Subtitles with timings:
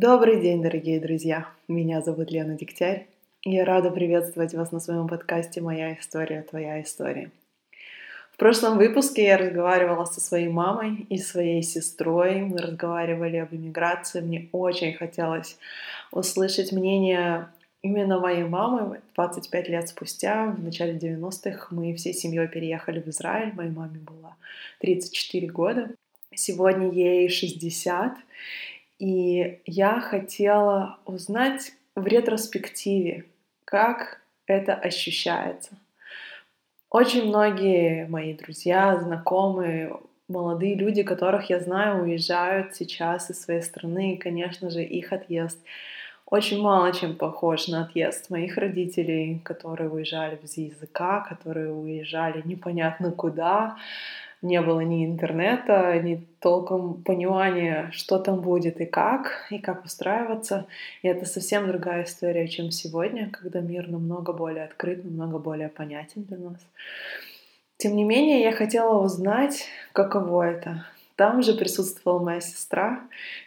[0.00, 1.48] Добрый день, дорогие друзья!
[1.66, 3.08] Меня зовут Лена Дегтярь.
[3.42, 7.32] Я рада приветствовать вас на своем подкасте «Моя история, твоя история».
[8.32, 12.42] В прошлом выпуске я разговаривала со своей мамой и своей сестрой.
[12.42, 14.20] Мы разговаривали об иммиграции.
[14.20, 15.58] Мне очень хотелось
[16.12, 17.48] услышать мнение
[17.82, 19.00] именно моей мамы.
[19.16, 23.52] 25 лет спустя, в начале 90-х, мы всей семьей переехали в Израиль.
[23.52, 24.36] Моей маме было
[24.78, 25.90] 34 года.
[26.32, 28.12] Сегодня ей 60.
[28.98, 33.24] И я хотела узнать в ретроспективе,
[33.64, 35.78] как это ощущается.
[36.90, 39.92] Очень многие мои друзья, знакомые,
[40.26, 45.58] молодые люди, которых я знаю, уезжают сейчас из своей страны, и, конечно же, их отъезд
[46.30, 53.12] очень мало чем похож на отъезд моих родителей, которые уезжали без языка, которые уезжали непонятно
[53.12, 53.78] куда,
[54.42, 60.66] не было ни интернета, ни толком понимания, что там будет и как, и как устраиваться.
[61.02, 66.22] И это совсем другая история, чем сегодня, когда мир намного более открыт, намного более понятен
[66.24, 66.58] для нас.
[67.78, 70.84] Тем не менее, я хотела узнать, каково это.
[71.18, 73.00] Там же присутствовала моя сестра.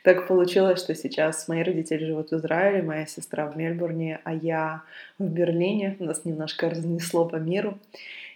[0.04, 4.84] Так получилось, что сейчас мои родители живут в Израиле, моя сестра в Мельбурне, а я
[5.18, 5.96] в Берлине.
[6.00, 7.78] Нас немножко разнесло по миру.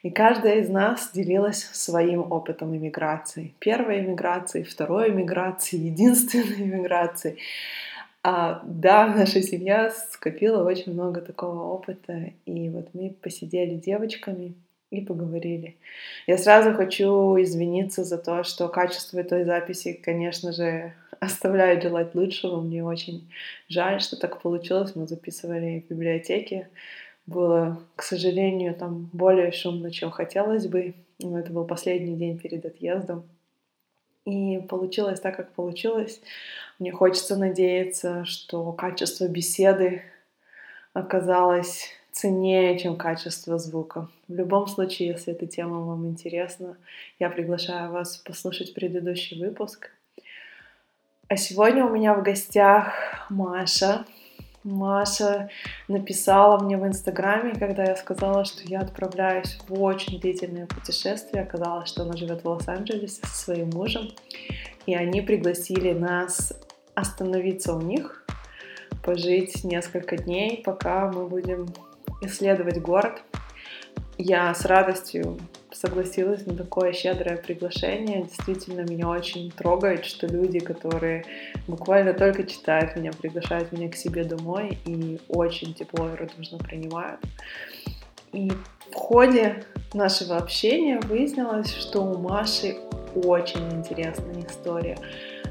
[0.06, 3.56] И каждая из нас делилась своим опытом иммиграции.
[3.58, 7.40] Первой иммиграции, второй иммиграции, единственной иммиграции.
[8.22, 12.30] А, да, наша семья скопила очень много такого опыта.
[12.46, 14.54] И вот мы посидели девочками
[14.92, 15.76] и поговорили.
[16.28, 22.62] Я сразу хочу извиниться за то, что качество этой записи, конечно же, оставляет желать лучшего.
[22.62, 23.28] Мне очень
[23.70, 24.96] жаль, что так получилось.
[24.96, 26.68] Мы записывали в библиотеке
[27.28, 30.94] было, к сожалению, там более шумно, чем хотелось бы.
[31.20, 33.24] Но это был последний день перед отъездом.
[34.26, 36.20] И получилось так, как получилось.
[36.80, 40.02] Мне хочется надеяться, что качество беседы
[40.94, 44.10] оказалось ценнее, чем качество звука.
[44.28, 46.78] В любом случае, если эта тема вам интересна,
[47.20, 49.92] я приглашаю вас послушать предыдущий выпуск.
[51.28, 52.94] А сегодня у меня в гостях
[53.30, 54.06] Маша,
[54.66, 55.50] Маша
[55.88, 61.44] написала мне в Инстаграме, когда я сказала, что я отправляюсь в очень длительное путешествие.
[61.44, 64.10] Оказалось, что она живет в Лос-Анджелесе со своим мужем.
[64.88, 66.60] И они пригласили нас
[66.96, 68.26] остановиться у них,
[69.04, 71.68] пожить несколько дней, пока мы будем
[72.22, 73.22] исследовать город.
[74.18, 75.38] Я с радостью
[75.76, 78.24] согласилась на такое щедрое приглашение.
[78.24, 81.26] Действительно, меня очень трогает, что люди, которые
[81.68, 87.20] буквально только читают меня, приглашают меня к себе домой и очень тепло и радушно принимают.
[88.32, 88.52] И
[88.92, 89.64] в ходе
[89.94, 92.76] нашего общения выяснилось, что у Маши
[93.16, 94.98] очень интересная история,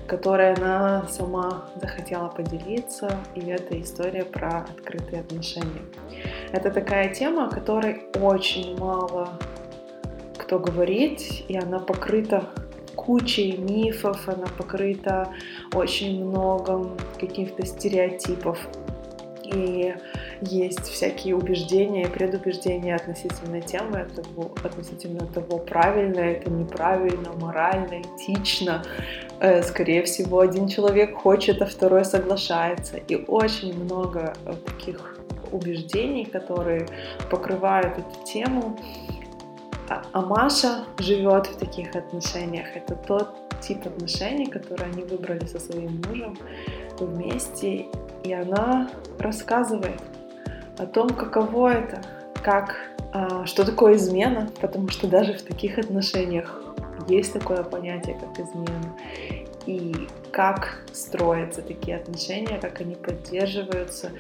[0.07, 5.83] которой она сама захотела поделиться, и это история про открытые отношения.
[6.53, 9.39] Это такая тема, о которой очень мало
[10.39, 12.49] кто говорит, и она покрыта
[12.95, 15.29] кучей мифов, она покрыта
[15.75, 18.59] очень многом каких-то стереотипов.
[19.45, 19.95] И
[20.41, 24.07] есть всякие убеждения и предубеждения относительно темы,
[24.63, 28.83] относительно того, правильно это, неправильно, морально, этично.
[29.41, 32.97] Э, скорее всего, один человек хочет, а второй соглашается.
[32.97, 35.19] И очень много э, таких
[35.53, 36.87] убеждений, которые
[37.31, 38.79] покрывают эту тему.
[39.89, 42.69] А, а Маша живет в таких отношениях.
[42.75, 43.29] Это тот
[43.61, 46.37] тип отношений, который они выбрали со своим мужем
[46.99, 47.87] вместе.
[48.23, 50.01] И она рассказывает
[50.79, 52.03] о том, каково это,
[52.43, 52.77] как,
[53.13, 56.61] а, что такое измена, потому что даже в таких отношениях
[57.09, 58.97] есть такое понятие, как измена.
[59.67, 59.95] И
[60.31, 64.11] как строятся такие отношения, как они поддерживаются,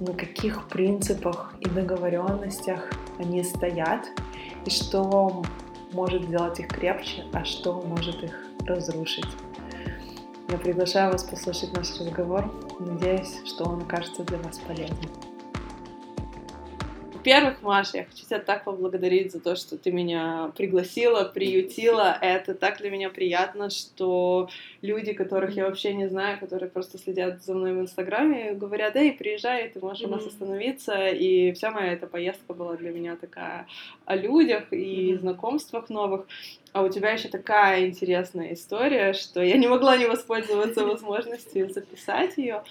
[0.00, 4.06] на каких принципах и договоренностях они стоят,
[4.66, 5.42] и что
[5.92, 8.36] может сделать их крепче, а что может их
[8.66, 9.26] разрушить.
[10.48, 12.52] Я приглашаю вас послушать наш разговор.
[12.78, 15.10] Надеюсь, что он окажется для вас полезным.
[17.24, 22.18] Во-первых, Маша, я хочу тебя так поблагодарить за то, что ты меня пригласила, приютила.
[22.20, 24.50] Это так для меня приятно, что
[24.82, 29.12] люди, которых я вообще не знаю, которые просто следят за мной в Инстаграме, говорят, эй,
[29.12, 31.08] приезжай, ты можешь у нас остановиться.
[31.08, 33.68] И вся моя эта поездка была для меня такая
[34.04, 36.26] о людях и знакомствах новых.
[36.74, 42.36] А у тебя еще такая интересная история, что я не могла не воспользоваться возможностью записать
[42.36, 42.64] ее.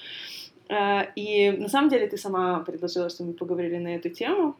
[0.69, 4.55] Э, и на самом деле ты сама предложила, что мы поговорили на эту тему.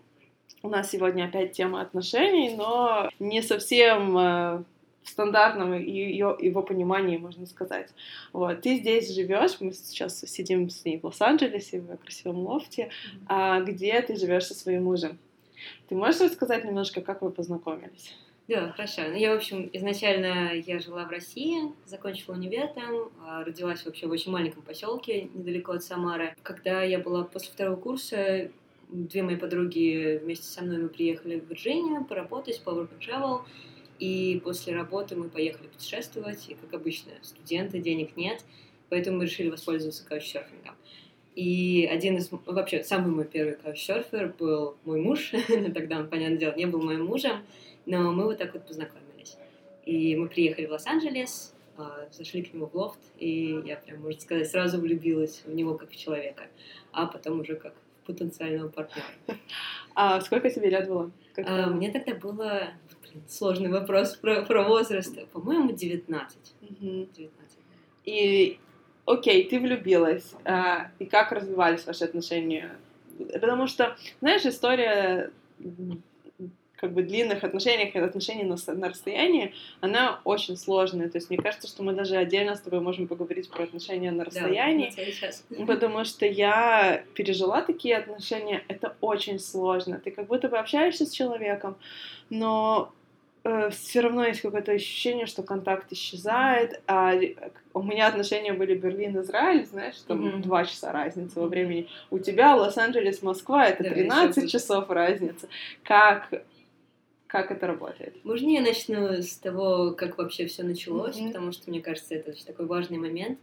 [0.62, 4.64] У нас сегодня опять тема отношений, но не совсем э,
[5.04, 7.90] в стандартном ее, его понимании, можно сказать.
[8.32, 12.90] Вот, ты здесь живешь, мы сейчас сидим с ней в Лос-Анджелесе, в красивом лофте,
[13.28, 13.66] mm-hmm.
[13.66, 15.18] где ты живешь со своим мужем?
[15.90, 18.16] Ты можешь рассказать немножко, как вы познакомились?
[18.50, 19.04] Да, хорошо.
[19.08, 24.06] Ну, я, в общем, изначально я жила в России, закончила универ там, а, родилась вообще
[24.06, 26.36] в очень маленьком поселке недалеко от Самары.
[26.44, 28.52] Когда я была после второго курса,
[28.90, 33.42] две мои подруги вместе со мной мы приехали в Вирджинию поработать по work and travel,
[34.00, 38.44] и после работы мы поехали путешествовать, и, как обычно, студенты, денег нет,
[38.90, 40.76] поэтому мы решили воспользоваться каучсерфингом.
[41.36, 45.32] И один из, вообще, самый мой первый каучсерфер был мой муж,
[45.74, 47.44] тогда он, понятное дело, не был моим мужем,
[47.86, 49.38] но мы вот так вот познакомились.
[49.86, 54.22] И мы приехали в Лос-Анджелес, а, зашли к нему в лофт, и я прям, можно
[54.22, 56.44] сказать, сразу влюбилась в него как в человека,
[56.92, 59.08] а потом уже как в потенциального партнера.
[59.96, 61.12] А сколько тебе лет было?
[61.36, 62.74] Как а, мне тогда было
[63.28, 65.16] сложный вопрос про, про возраст.
[65.30, 66.38] По-моему, 19.
[66.62, 67.08] Угу.
[67.16, 67.32] 19.
[68.06, 68.60] И,
[69.06, 70.34] окей, ты влюбилась.
[70.46, 72.76] А, и как развивались ваши отношения?
[73.18, 75.32] Потому что, знаешь, история
[76.84, 81.08] как бы длинных отношениях отношений на, на расстоянии, она очень сложная.
[81.08, 84.26] То есть мне кажется, что мы даже отдельно с тобой можем поговорить про отношения на
[84.26, 84.92] расстоянии.
[85.50, 90.02] Да, потому что я пережила такие отношения, это очень сложно.
[90.04, 91.78] Ты как будто бы общаешься с человеком,
[92.30, 92.92] но
[93.46, 96.82] э, все равно есть какое-то ощущение, что контакт исчезает.
[96.86, 97.14] А
[97.74, 100.42] у меня отношения были Берлин-Израиль, знаешь, там mm-hmm.
[100.42, 101.88] два часа разницы во времени.
[102.12, 105.48] У тебя Лос-Анджелес-Москва это 13 часов разницы.
[105.84, 106.44] Как
[107.34, 108.24] как это работает?
[108.24, 111.28] Можно я начну с того, как вообще все началось, mm-hmm.
[111.30, 113.40] потому что мне кажется, это очень такой важный момент.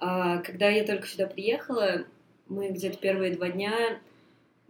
[0.00, 2.06] А, когда я только сюда приехала,
[2.48, 4.00] мы где-то первые два дня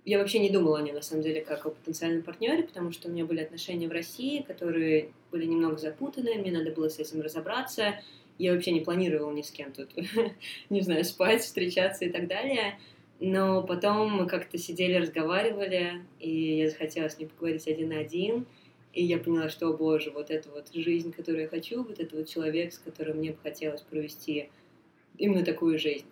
[0.04, 3.08] я вообще не думала о нем, на самом деле, как о потенциальном партнере, потому что
[3.08, 7.22] у меня были отношения в России, которые были немного запутаны, мне надо было с этим
[7.22, 7.98] разобраться.
[8.36, 9.88] Я вообще не планировала ни с кем тут,
[10.68, 12.78] не знаю, спать, встречаться и так далее.
[13.20, 18.46] Но потом мы как-то сидели, разговаривали, и я захотела с ним поговорить один на один.
[18.94, 22.28] И я поняла, что, боже, вот это вот жизнь, которую я хочу, вот это вот
[22.28, 24.48] человек, с которым мне бы хотелось провести
[25.18, 26.06] именно такую жизнь.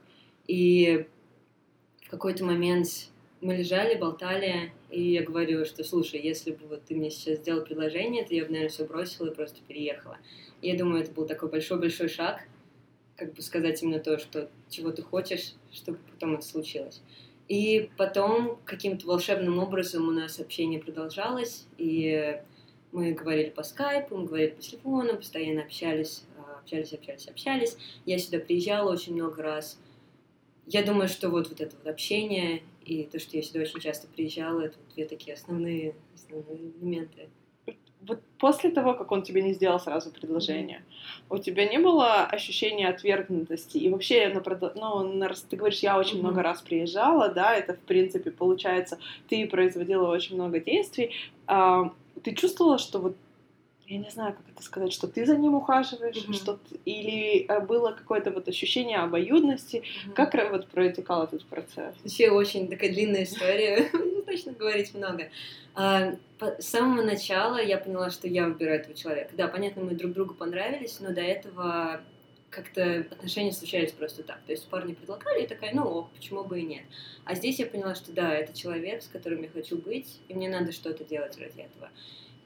[0.46, 1.06] И
[2.02, 2.86] в какой-то момент
[3.40, 7.64] мы лежали, болтали, и я говорю, что, слушай, если бы вот ты мне сейчас сделал
[7.64, 10.18] предложение, то я бы, наверное, все бросила и просто переехала.
[10.60, 12.42] И я думаю, это был такой большой-большой шаг,
[13.16, 17.02] как бы сказать именно то, что чего ты хочешь, чтобы потом это случилось.
[17.48, 22.40] И потом каким-то волшебным образом у нас общение продолжалось, и
[22.92, 27.76] мы говорили по скайпу, мы говорили по телефону, постоянно общались, а, общались, общались, общались.
[28.04, 29.80] Я сюда приезжала очень много раз.
[30.66, 34.08] Я думаю, что вот, вот это вот общение и то, что я сюда очень часто
[34.08, 37.28] приезжала, это вот две такие основные, основные элементы
[38.06, 41.36] вот после того, как он тебе не сделал сразу предложение, mm-hmm.
[41.36, 43.78] у тебя не было ощущения отвергнутости?
[43.78, 44.42] И вообще, на,
[44.74, 46.20] ну, на, ты говоришь, я очень mm-hmm.
[46.20, 48.98] много раз приезжала, да, это, в принципе, получается,
[49.28, 51.12] ты производила очень много действий.
[51.46, 51.92] А,
[52.22, 53.16] ты чувствовала, что вот
[53.88, 56.34] я не знаю, как это сказать, что ты за ним ухаживаешь, mm-hmm.
[56.34, 60.12] что ты, или э, было какое-то вот ощущение обоюдности, mm-hmm.
[60.12, 61.94] как вот протекал этот процесс?
[62.02, 63.90] Вообще очень такая длинная история,
[64.26, 65.30] точно говорить много.
[65.74, 69.30] А, с самого начала я поняла, что я выбираю этого человека.
[69.36, 72.02] Да, понятно, мы друг другу понравились, но до этого
[72.50, 74.40] как-то отношения случались просто так.
[74.46, 76.84] То есть парни предлагали, и такая, ну ок, почему бы и нет.
[77.24, 80.48] А здесь я поняла, что да, это человек, с которым я хочу быть, и мне
[80.50, 81.90] надо что-то делать ради этого.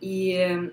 [0.01, 0.71] И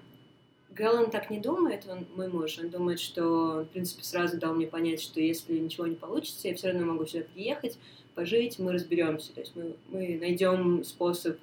[0.72, 4.68] Гэллен так не думает, он мой муж, он думает, что, в принципе, сразу дал мне
[4.68, 7.78] понять, что если ничего не получится, я все равно могу сюда приехать,
[8.16, 11.38] пожить, мы разберемся, то есть мы, мы найдем способ,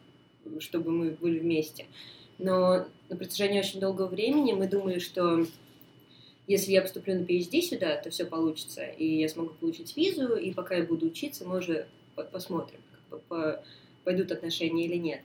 [0.60, 1.86] чтобы мы были вместе.
[2.38, 5.46] Но на протяжении очень долгого времени мы думали, что
[6.46, 10.52] если я поступлю на PhD сюда, то все получится, и я смогу получить визу, и
[10.52, 11.88] пока я буду учиться, мы уже
[12.30, 12.78] посмотрим,
[14.04, 15.20] пойдут отношения или нет.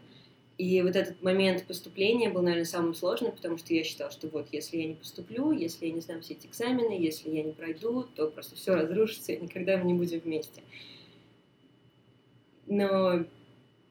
[0.61, 4.47] И вот этот момент поступления был, наверное, самым сложным, потому что я считала, что вот,
[4.51, 8.03] если я не поступлю, если я не сдам все эти экзамены, если я не пройду,
[8.15, 10.61] то просто все разрушится, и никогда мы не будем вместе.
[12.67, 13.25] Но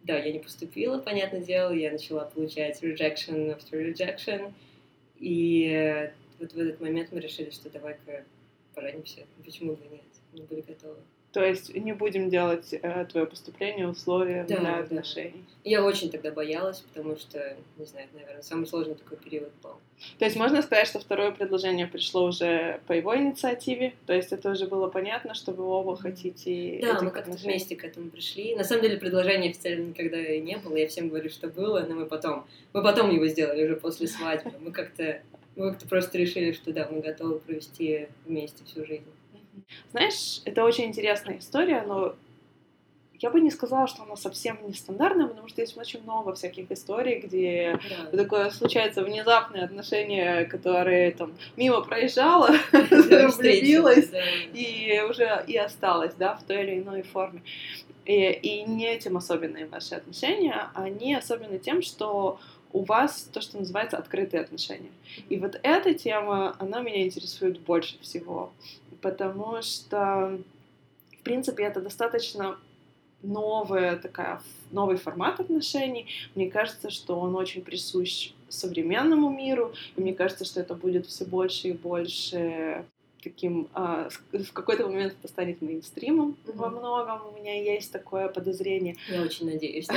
[0.05, 4.53] да, я не поступила, понятное дело, я начала получать rejection after rejection,
[5.19, 6.09] и
[6.39, 8.25] вот в этот момент мы решили, что давай-ка
[8.77, 10.99] поженимся, почему бы нет, мы были готовы.
[11.33, 15.45] То есть не будем делать э, твое поступление условием да, для отношений.
[15.47, 15.71] Да.
[15.71, 19.75] Я очень тогда боялась, потому что, не знаю, наверное, самый сложный такой период был.
[20.19, 23.95] То есть можно сказать, что второе предложение пришло уже по его инициативе?
[24.07, 27.85] То есть это уже было понятно, что вы оба хотите Да, мы как-то вместе к
[27.85, 28.57] этому пришли.
[28.57, 30.75] На самом деле предложения официально никогда и не было.
[30.77, 34.53] Я всем говорю, что было, но мы потом, мы потом его сделали уже после свадьбы.
[34.59, 35.23] Мы как-то
[35.55, 39.05] Мы как-то просто решили, что да, мы готовы провести вместе всю жизнь.
[39.93, 42.14] Знаешь, это очень интересная история, но
[43.21, 47.21] я бы не сказала, что она совсем нестандартная, потому что есть очень много всяких историй,
[47.21, 47.79] где
[48.12, 48.17] да.
[48.17, 54.11] такое случается внезапное отношение, которое там мимо проезжало, влюбилась
[54.55, 57.43] и уже и осталось, да, в той или иной форме.
[58.07, 62.40] И, и не этим особенные ваши отношения, они особенны тем, что
[62.73, 64.93] у вас то, что называется открытые отношения.
[65.29, 68.52] И вот эта тема, она меня интересует больше всего,
[69.00, 70.38] потому что,
[71.12, 72.57] в принципе, это достаточно
[73.23, 74.40] новая такая,
[74.71, 76.07] новый формат отношений.
[76.35, 81.25] Мне кажется, что он очень присущ современному миру, и мне кажется, что это будет все
[81.25, 82.85] больше и больше
[83.23, 86.57] таким а, в какой-то момент это станет мейнстримом mm-hmm.
[86.57, 87.21] во многом.
[87.26, 88.97] У меня есть такое подозрение.
[89.09, 89.88] Я очень надеюсь.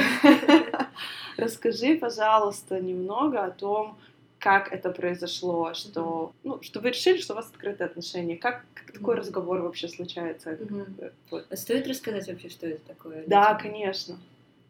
[1.37, 3.97] Расскажи, пожалуйста, немного о том,
[4.43, 6.39] как это произошло, что, mm-hmm.
[6.43, 8.35] ну, что вы решили, что у вас открытые отношения.
[8.35, 8.99] Как, как mm-hmm.
[8.99, 10.51] такой разговор вообще случается?
[10.51, 11.13] Mm-hmm.
[11.31, 11.45] Вот.
[11.49, 13.23] А стоит рассказать вообще, что это такое?
[13.25, 14.19] Да, конечно.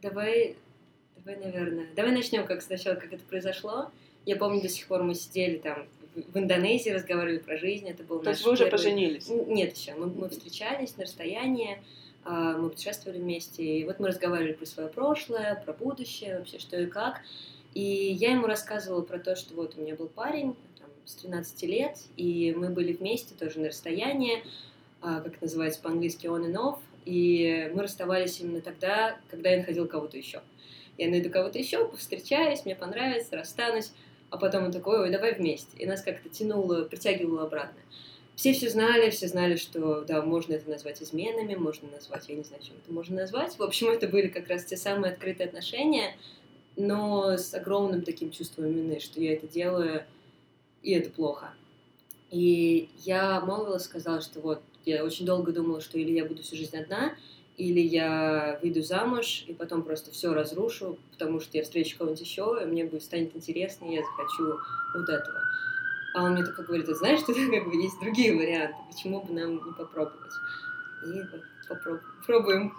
[0.04, 0.58] Давай,
[1.18, 3.90] давай, наверное, давай начнем как сначала, как это произошло.
[4.28, 7.90] Я помню, до сих пор мы сидели там в Индонезии, разговаривали про жизнь.
[7.90, 8.68] Это был То наш есть вы первый...
[8.68, 9.28] уже поженились?
[9.28, 9.96] Нет, еще.
[9.96, 11.82] Мы, мы встречались на расстоянии,
[12.24, 13.64] а, мы путешествовали вместе.
[13.64, 17.22] И вот мы разговаривали про свое прошлое, про будущее, вообще что и как.
[17.74, 21.64] И я ему рассказывала про то, что вот у меня был парень там, с 13
[21.64, 24.44] лет, и мы были вместе тоже на расстоянии,
[25.02, 29.88] а, как называется по-английски on and off, и мы расставались именно тогда, когда я находил
[29.88, 30.42] кого-то еще.
[30.98, 33.92] Я найду кого-то еще, повстречаюсь, мне понравится, расстанусь,
[34.30, 35.76] а потом он такой, ой, давай вместе.
[35.78, 37.80] И нас как-то тянуло, притягивало обратно.
[38.36, 42.44] Все все знали, все знали, что, да, можно это назвать изменами, можно назвать, я не
[42.44, 43.58] знаю, чем это можно назвать.
[43.58, 46.16] В общем, это были как раз те самые открытые отношения,
[46.76, 50.04] но с огромным таким чувством вины, что я это делаю,
[50.82, 51.54] и это плохо.
[52.32, 56.56] И я молвила, сказала, что вот я очень долго думала, что или я буду всю
[56.56, 57.16] жизнь одна,
[57.58, 62.60] или я выйду замуж и потом просто все разрушу, потому что я встречу кого-нибудь еще,
[62.62, 64.60] и мне будет станет интересно, и я захочу
[64.96, 65.40] вот этого.
[66.16, 69.34] А он мне только говорит, ты знаешь, что как бы есть другие варианты, почему бы
[69.34, 70.34] нам не попробовать?
[71.06, 71.22] И
[71.68, 72.76] попробуем.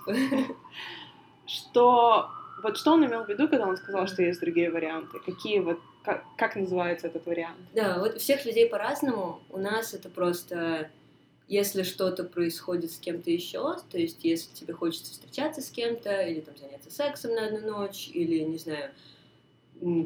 [1.47, 2.31] Что
[2.63, 5.19] вот что он имел в виду, когда он сказал, что есть другие варианты?
[5.25, 7.59] Какие вот, как, как называется этот вариант?
[7.75, 9.41] Да, вот у всех людей по-разному.
[9.51, 10.91] У нас это просто,
[11.49, 16.41] если что-то происходит с кем-то еще, то есть если тебе хочется встречаться с кем-то, или
[16.41, 18.91] там заняться сексом на одну ночь, или, не знаю,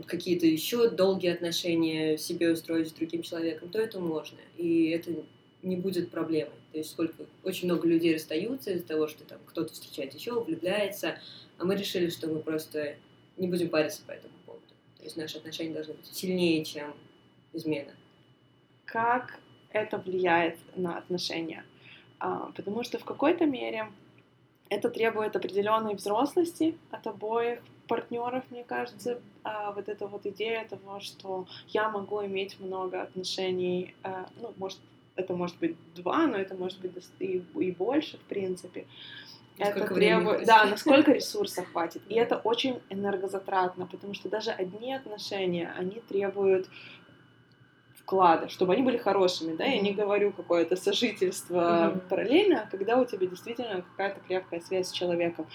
[0.06, 4.38] какие-то еще долгие отношения себе устроить с другим человеком, то это можно.
[4.56, 5.12] И это
[5.62, 6.52] не будет проблемой.
[6.72, 11.18] То есть сколько очень много людей расстаются из-за того, что там кто-то встречает еще, влюбляется,
[11.58, 12.96] а мы решили, что мы просто
[13.36, 14.66] не будем париться по этому поводу.
[14.98, 16.94] То есть наши отношения должны быть сильнее, чем
[17.52, 17.92] измена.
[18.84, 19.40] Как
[19.72, 21.64] это влияет на отношения?
[22.18, 23.88] А, потому что в какой-то мере
[24.70, 31.00] это требует определенной взрослости от обоих партнеров, мне кажется, а, вот эта вот идея того,
[31.00, 34.78] что я могу иметь много отношений, а, ну, может,
[35.16, 38.86] это может быть два, но это может быть и, и больше, в принципе.
[39.58, 42.02] Насколько это требует, да, насколько ресурсов хватит.
[42.08, 46.68] И это очень энергозатратно, потому что даже одни отношения, они требуют
[48.08, 49.76] вклада, чтобы они были хорошими, да, mm-hmm.
[49.76, 52.08] я не говорю какое-то сожительство mm-hmm.
[52.08, 55.46] параллельно, а когда у тебя действительно какая-то крепкая связь с человеком.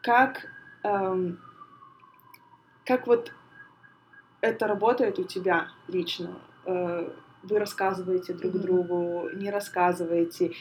[0.00, 0.46] Как,
[0.84, 1.38] эм,
[2.86, 3.32] как вот
[4.40, 6.38] это работает у тебя лично?
[6.64, 7.10] Э,
[7.42, 8.58] вы рассказываете друг mm-hmm.
[8.60, 10.52] другу, не рассказываете,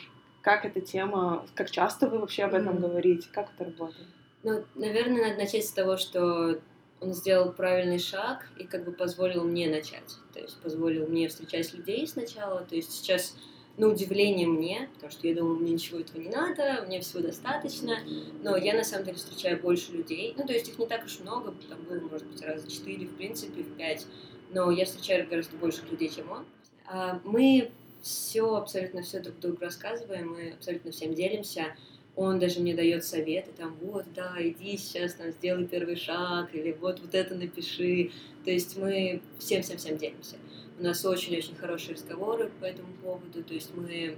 [0.47, 2.79] как эта тема, как часто вы вообще об этом mm-hmm.
[2.79, 4.07] говорите, как это работает?
[4.43, 6.61] Ну, наверное, надо начать с того, что
[7.01, 10.15] он сделал правильный шаг и как бы позволил мне начать.
[10.33, 12.61] То есть позволил мне встречать людей сначала.
[12.61, 13.35] То есть сейчас
[13.75, 17.97] на удивление мне, потому что я думала, мне ничего этого не надо, мне всего достаточно,
[18.41, 20.33] но я на самом деле встречаю больше людей.
[20.37, 23.17] Ну, то есть их не так уж много, там было, может быть, раза четыре, в
[23.17, 24.07] принципе, в пять,
[24.53, 26.45] но я встречаю гораздо больше людей, чем он.
[26.85, 27.69] А, мы
[28.01, 31.75] все, абсолютно все друг другу рассказываем, мы абсолютно всем делимся.
[32.15, 36.71] Он даже мне дает советы, там, вот, да, иди сейчас, там, сделай первый шаг, или
[36.71, 38.11] вот, вот это напиши.
[38.43, 40.37] То есть мы всем-всем-всем делимся.
[40.79, 44.17] У нас очень-очень хорошие разговоры по этому поводу, то есть мы,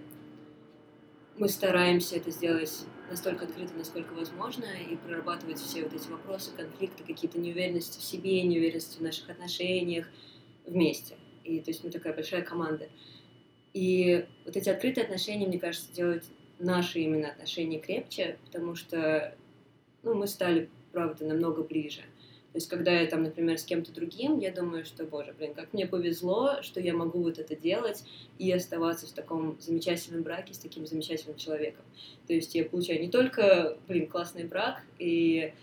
[1.37, 7.03] мы стараемся это сделать настолько открыто, насколько возможно, и прорабатывать все вот эти вопросы, конфликты,
[7.03, 10.07] какие-то неуверенности в себе, неуверенности в наших отношениях
[10.65, 11.17] вместе.
[11.43, 12.87] И то есть мы такая большая команда.
[13.73, 16.23] И вот эти открытые отношения, мне кажется, делают
[16.59, 19.35] наши именно отношения крепче, потому что
[20.03, 22.01] ну, мы стали, правда, намного ближе.
[22.51, 25.71] То есть, когда я там, например, с кем-то другим, я думаю, что, боже, блин, как
[25.71, 28.03] мне повезло, что я могу вот это делать
[28.39, 31.85] и оставаться в таком замечательном браке с таким замечательным человеком.
[32.25, 35.53] То есть я получаю не только, блин, классный брак и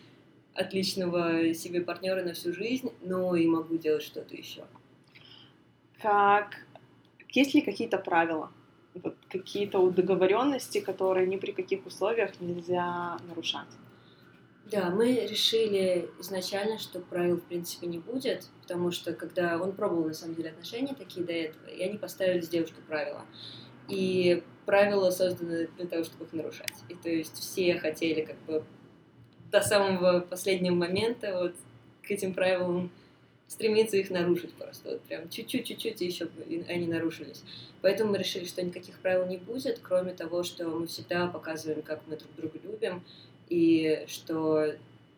[0.54, 4.64] отличного себе партнера на всю жизнь, но и могу делать что-то еще.
[6.00, 6.66] Как
[7.36, 8.50] есть ли какие-то правила,
[8.94, 13.68] вот какие-то договоренности, которые ни при каких условиях нельзя нарушать?
[14.70, 20.06] Да, мы решили изначально, что правил в принципе не будет, потому что когда он пробовал
[20.06, 23.22] на самом деле отношения такие до этого, и они поставили с девушкой правила.
[23.88, 26.74] И правила созданы для того, чтобы их нарушать.
[26.88, 28.64] И то есть все хотели как бы
[29.52, 31.54] до самого последнего момента вот
[32.02, 32.90] к этим правилам
[33.48, 34.90] стремиться их нарушить просто.
[34.90, 36.28] Вот прям чуть-чуть, чуть-чуть, и еще
[36.68, 37.42] они нарушились.
[37.82, 42.00] Поэтому мы решили, что никаких правил не будет, кроме того, что мы всегда показываем, как
[42.06, 43.04] мы друг друга любим,
[43.48, 44.74] и что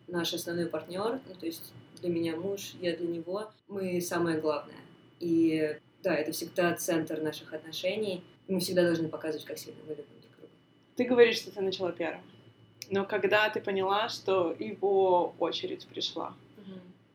[0.07, 4.75] наш основной партнер, ну, то есть для меня муж, я для него, мы самое главное.
[5.19, 8.23] И да, это всегда центр наших отношений.
[8.47, 10.53] Мы всегда должны показывать, как сильно мы любим друг друга.
[10.95, 12.21] Ты говоришь, что ты начала первым.
[12.89, 16.33] Но когда ты поняла, что его очередь пришла.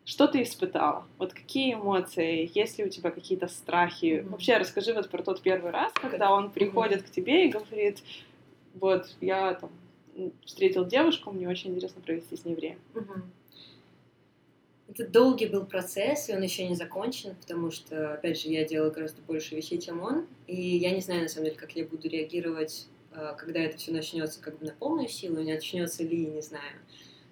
[0.05, 1.07] Что ты испытала?
[1.19, 2.51] Вот какие эмоции?
[2.55, 4.21] Есть ли у тебя какие-то страхи?
[4.21, 4.31] Угу.
[4.31, 7.09] Вообще расскажи вот про тот первый раз, когда он приходит угу.
[7.09, 8.03] к тебе и говорит,
[8.75, 9.71] вот я там
[10.45, 12.79] встретил девушку, мне очень интересно провести с ней время.
[12.95, 13.13] Угу.
[14.89, 18.91] Это долгий был процесс, и он еще не закончен, потому что, опять же, я делала
[18.91, 22.09] гораздо больше вещей, чем он, и я не знаю, на самом деле, как я буду
[22.09, 26.43] реагировать, а, когда это все начнется как бы на полную силу, не начнется ли, не
[26.43, 26.77] знаю.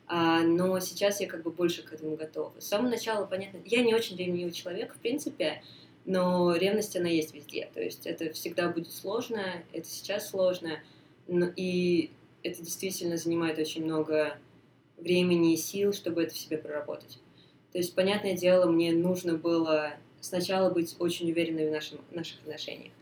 [0.06, 2.52] А, но сейчас я как бы больше к этому готова.
[2.58, 5.62] С самого начала, понятно, я не очень ревнивый человек, в принципе,
[6.04, 7.70] но ревность, она есть везде.
[7.72, 10.80] То есть это всегда будет сложно, это сейчас сложно,
[11.28, 12.10] и
[12.42, 14.38] это действительно занимает очень много
[14.98, 17.18] времени и сил, чтобы это в себе проработать.
[17.72, 22.92] То есть, понятное дело, мне нужно было сначала быть очень уверенной в нашем, наших отношениях.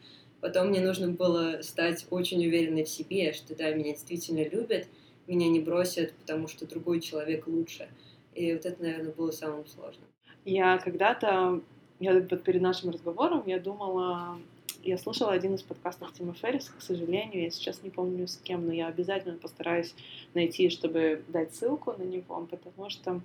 [0.40, 4.86] Потом мне нужно было стать очень уверенной в себе, что да, меня действительно любят,
[5.30, 7.88] меня не бросят, потому что другой человек лучше.
[8.34, 10.06] И вот это, наверное, было самым сложным.
[10.44, 11.60] Я когда-то,
[11.98, 14.38] я вот перед нашим разговором, я думала
[14.82, 18.66] я слушала один из подкастов Тима Ферриса, к сожалению, я сейчас не помню с кем,
[18.66, 19.94] но я обязательно постараюсь
[20.32, 23.20] найти, чтобы дать ссылку на него, потому что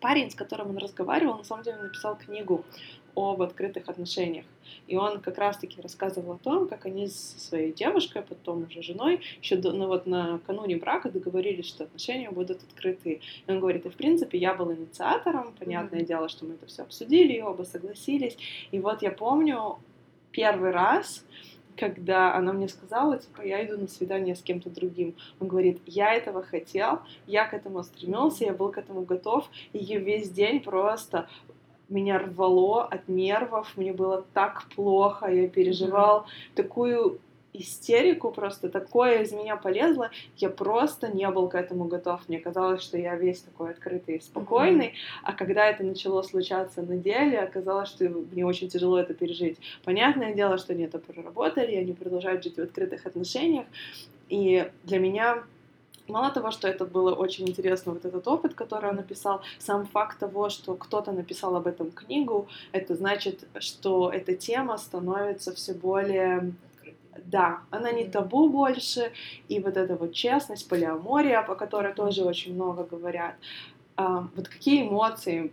[0.00, 2.64] парень, с которым он разговаривал, на самом деле написал книгу
[3.16, 4.44] об открытых отношениях.
[4.86, 9.20] И он как раз-таки рассказывал о том, как они со своей девушкой, потом уже женой,
[9.40, 13.20] еще ну, вот накануне брака договорились, что отношения будут открыты.
[13.46, 16.06] И он говорит, и в принципе я был инициатором, понятное mm-hmm.
[16.06, 18.36] дело, что мы это все обсудили, и оба согласились.
[18.70, 19.78] И вот я помню,
[20.30, 21.24] первый раз,
[21.76, 25.14] когда она мне сказала, типа, я иду на свидание с кем-то другим.
[25.40, 29.78] Он говорит, я этого хотел, я к этому стремился, я был к этому готов, и
[29.98, 31.28] весь день просто
[31.88, 36.56] меня рвало от нервов, мне было так плохо, я переживал mm-hmm.
[36.56, 37.20] такую
[37.52, 42.28] истерику просто, такое из меня полезло, я просто не был к этому готов.
[42.28, 45.20] Мне казалось, что я весь такой открытый и спокойный, mm-hmm.
[45.22, 49.58] а когда это начало случаться на деле, оказалось, что мне очень тяжело это пережить.
[49.84, 53.66] Понятное дело, что они это проработали, они продолжают жить в открытых отношениях,
[54.28, 55.44] и для меня
[56.08, 60.18] Мало того, что это было очень интересно, вот этот опыт, который он написал, сам факт
[60.18, 66.52] того, что кто-то написал об этом книгу, это значит, что эта тема становится все более
[67.24, 69.10] да, она не табу больше,
[69.48, 73.34] и вот эта вот честность, полиамория, по которой тоже очень много говорят.
[73.96, 75.50] Вот какие эмоции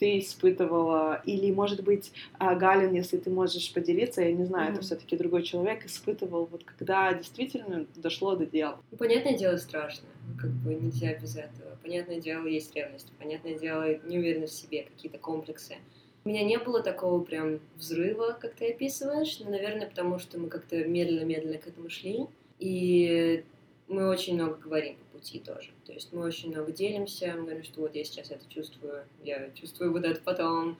[0.00, 4.72] ты испытывала, или, может быть, а, Галин, если ты можешь поделиться, я не знаю, mm-hmm.
[4.72, 8.80] это все-таки другой человек испытывал, вот когда действительно дошло до дела.
[8.90, 10.08] Ну, понятное дело, страшно,
[10.40, 11.76] как бы нельзя без этого.
[11.82, 15.76] Понятное дело, есть ревность, понятное дело, неуверенность в себе, какие-то комплексы.
[16.24, 20.48] У меня не было такого прям взрыва, как ты описываешь, но, наверное, потому что мы
[20.48, 22.26] как-то медленно-медленно к этому шли,
[22.58, 23.44] и
[23.86, 25.70] мы очень много говорим пути тоже.
[25.84, 29.50] То есть мы очень много делимся, мы говорим, что вот я сейчас это чувствую, я
[29.50, 30.78] чувствую вот это потом,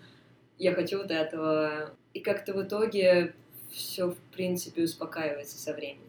[0.58, 1.94] я хочу вот этого.
[2.14, 3.34] И как-то в итоге
[3.70, 6.00] все, в принципе, успокаивается со временем.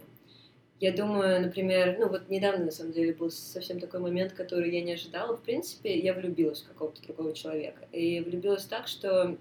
[0.80, 4.82] Я думаю, например, ну вот недавно, на самом деле, был совсем такой момент, который я
[4.82, 5.38] не ожидала.
[5.38, 7.88] В принципе, я влюбилась в какого-то другого человека.
[7.92, 9.38] И влюбилась так, что,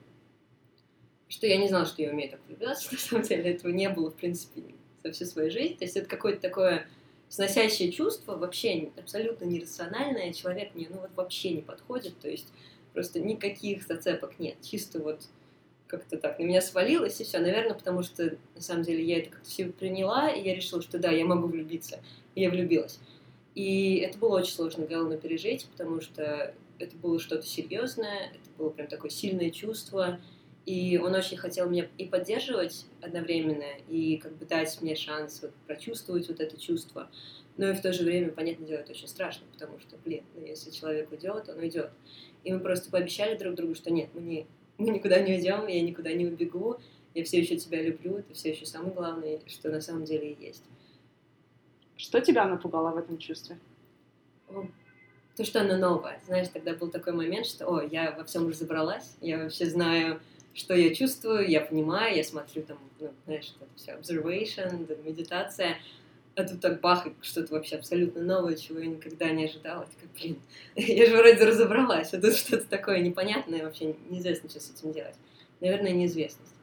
[1.29, 2.88] что я не знала, что я умею так влюбляться.
[2.92, 4.62] На самом деле, этого не было, в принципе,
[5.03, 5.79] за всю свою жизнь.
[5.79, 6.87] То есть это какое-то такое
[7.31, 10.35] сносящее чувство, вообще абсолютно нерациональное.
[10.35, 12.19] Человек мне, ну вот вообще не подходит.
[12.19, 12.49] То есть
[12.93, 14.57] просто никаких зацепок нет.
[14.61, 15.23] Чисто вот
[15.87, 17.38] как-то так на меня свалилось, и все.
[17.38, 20.99] Наверное, потому что, на самом деле, я это как-то все приняла, и я решила, что
[20.99, 22.01] да, я могу влюбиться.
[22.35, 22.99] И я влюбилась.
[23.55, 28.71] И это было очень сложно Галину пережить, потому что это было что-то серьезное, это было
[28.71, 30.21] прям такое сильное чувство,
[30.66, 35.53] и он очень хотел меня и поддерживать одновременно, и как бы дать мне шанс вот
[35.66, 37.11] прочувствовать вот это чувство.
[37.57, 40.44] Но и в то же время, понятное дело, это очень страшно, потому что, блин, ну
[40.44, 41.90] если человек уйдет, он уйдет.
[42.44, 44.46] И мы просто пообещали друг другу, что нет, мы, не,
[44.79, 46.79] мы никуда не уйдем, я никуда не убегу,
[47.14, 50.44] я все еще тебя люблю, это все еще самое главное, что на самом деле и
[50.46, 50.64] есть.
[51.96, 53.59] Что тебя напугало в этом чувстве?
[55.37, 56.20] То, что оно новое.
[56.27, 60.20] Знаешь, тогда был такой момент, что, о, я во всем разобралась, я вообще знаю,
[60.54, 65.78] что я чувствую, я понимаю, я смотрю там, ну, знаешь, это все observation, медитация,
[66.36, 69.86] а тут так бах, что-то вообще абсолютно новое, чего я никогда не ожидала.
[69.86, 70.40] Такая, блин,
[70.76, 75.16] я же вроде разобралась, а тут что-то такое непонятное, вообще неизвестно, что с этим делать.
[75.60, 76.54] Наверное, неизвестность.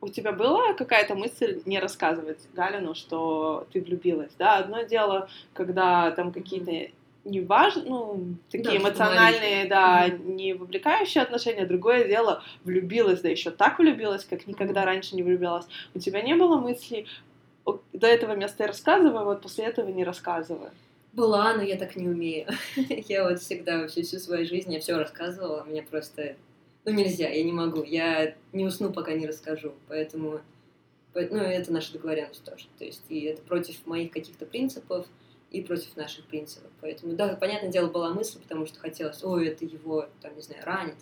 [0.00, 4.58] У тебя была какая-то мысль не рассказывать Галину, что ты влюбилась, да?
[4.58, 6.92] Одно дело, когда там какие-то
[7.26, 10.34] не важно, ну, такие да, эмоциональные, да, mm-hmm.
[10.34, 11.66] не вовлекающие отношения.
[11.66, 14.84] Другое дело, влюбилась, да еще так влюбилась, как никогда mm-hmm.
[14.84, 15.66] раньше не влюбилась.
[15.94, 17.06] У тебя не было мыслей,
[17.92, 20.70] до этого места я рассказываю, вот после этого не рассказываю?
[21.12, 22.46] Была, но я так не умею.
[22.76, 26.36] я вот всегда вообще всю свою жизнь я все рассказывала, мне просто,
[26.84, 30.40] ну нельзя, я не могу, я не усну, пока не расскажу, поэтому,
[31.14, 35.06] ну это наша договоренность тоже, то есть и это против моих каких-то принципов,
[35.50, 36.70] и против наших принципов.
[36.80, 40.64] Поэтому, да, понятное дело, была мысль, потому что хотелось, ой, это его, там, не знаю,
[40.64, 40.96] ранит.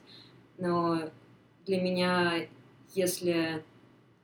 [0.59, 1.11] Но
[1.67, 2.47] для меня,
[2.95, 3.65] если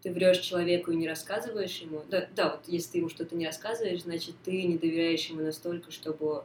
[0.02, 3.46] ты врешь человеку и не рассказываешь ему, да, да, вот если ты ему что-то не
[3.46, 6.44] рассказываешь, значит, ты не доверяешь ему настолько, чтобы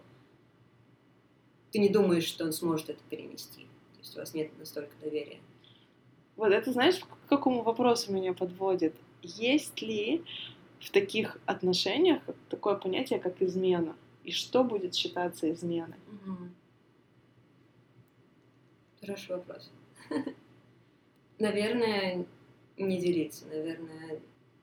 [1.71, 3.63] ты не думаешь, что он сможет это перенести.
[3.93, 5.39] То есть у вас нет настолько доверия.
[6.35, 8.95] Вот это, знаешь, к какому вопросу меня подводит?
[9.21, 10.23] Есть ли
[10.79, 13.95] в таких отношениях такое понятие, как измена.
[14.23, 15.97] И что будет считаться изменой?
[16.07, 16.37] Угу.
[19.01, 19.71] Хороший вопрос.
[21.39, 22.25] Наверное,
[22.77, 24.19] не делиться, наверное,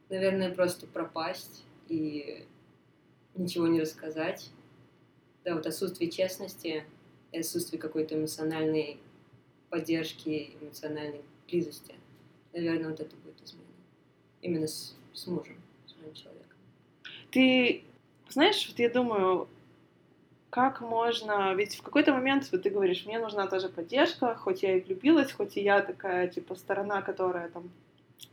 [0.08, 2.46] наверное, просто пропасть и
[3.34, 4.50] ничего не рассказать.
[5.44, 6.84] Да, вот отсутствие честности
[7.30, 8.98] и отсутствие какой-то эмоциональной
[9.70, 11.94] поддержки, эмоциональной близости.
[12.52, 13.66] Наверное, вот это будет измена.
[14.40, 15.61] Именно с, с мужем
[16.12, 16.58] человеком.
[17.30, 17.84] Ты
[18.28, 19.48] знаешь, вот я думаю,
[20.50, 24.76] как можно, ведь в какой-то момент вот ты говоришь, мне нужна тоже поддержка, хоть я
[24.76, 27.70] и влюбилась, хоть и я такая, типа, сторона, которая там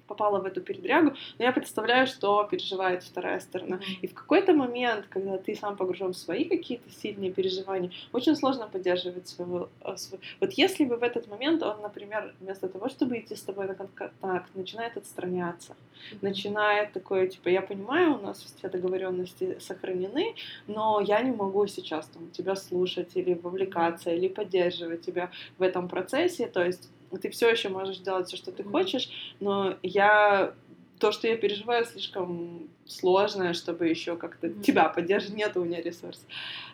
[0.10, 3.80] попала в эту передрягу, но я представляю, что переживает вторая сторона.
[4.02, 8.68] И в какой-то момент, когда ты сам погружен в свои какие-то сильные переживания, очень сложно
[8.68, 9.70] поддерживать своего...
[9.82, 10.20] Э, свой...
[10.42, 13.76] Вот если бы в этот момент он, например, вместо того, чтобы идти с тобой на
[13.76, 16.18] контакт, начинает отстраняться, mm-hmm.
[16.22, 20.36] начинает такое, типа, я понимаю, у нас все договоренности сохранены,
[20.68, 25.88] но я не могу сейчас там тебя слушать или вовлекаться, или поддерживать тебя в этом
[25.88, 30.54] процессе, то есть ты все еще можешь делать все, что ты хочешь, но я
[31.00, 34.62] то, что я переживаю, слишком сложное, чтобы еще как-то mm-hmm.
[34.62, 36.26] тебя поддержать, нет у меня ресурсов.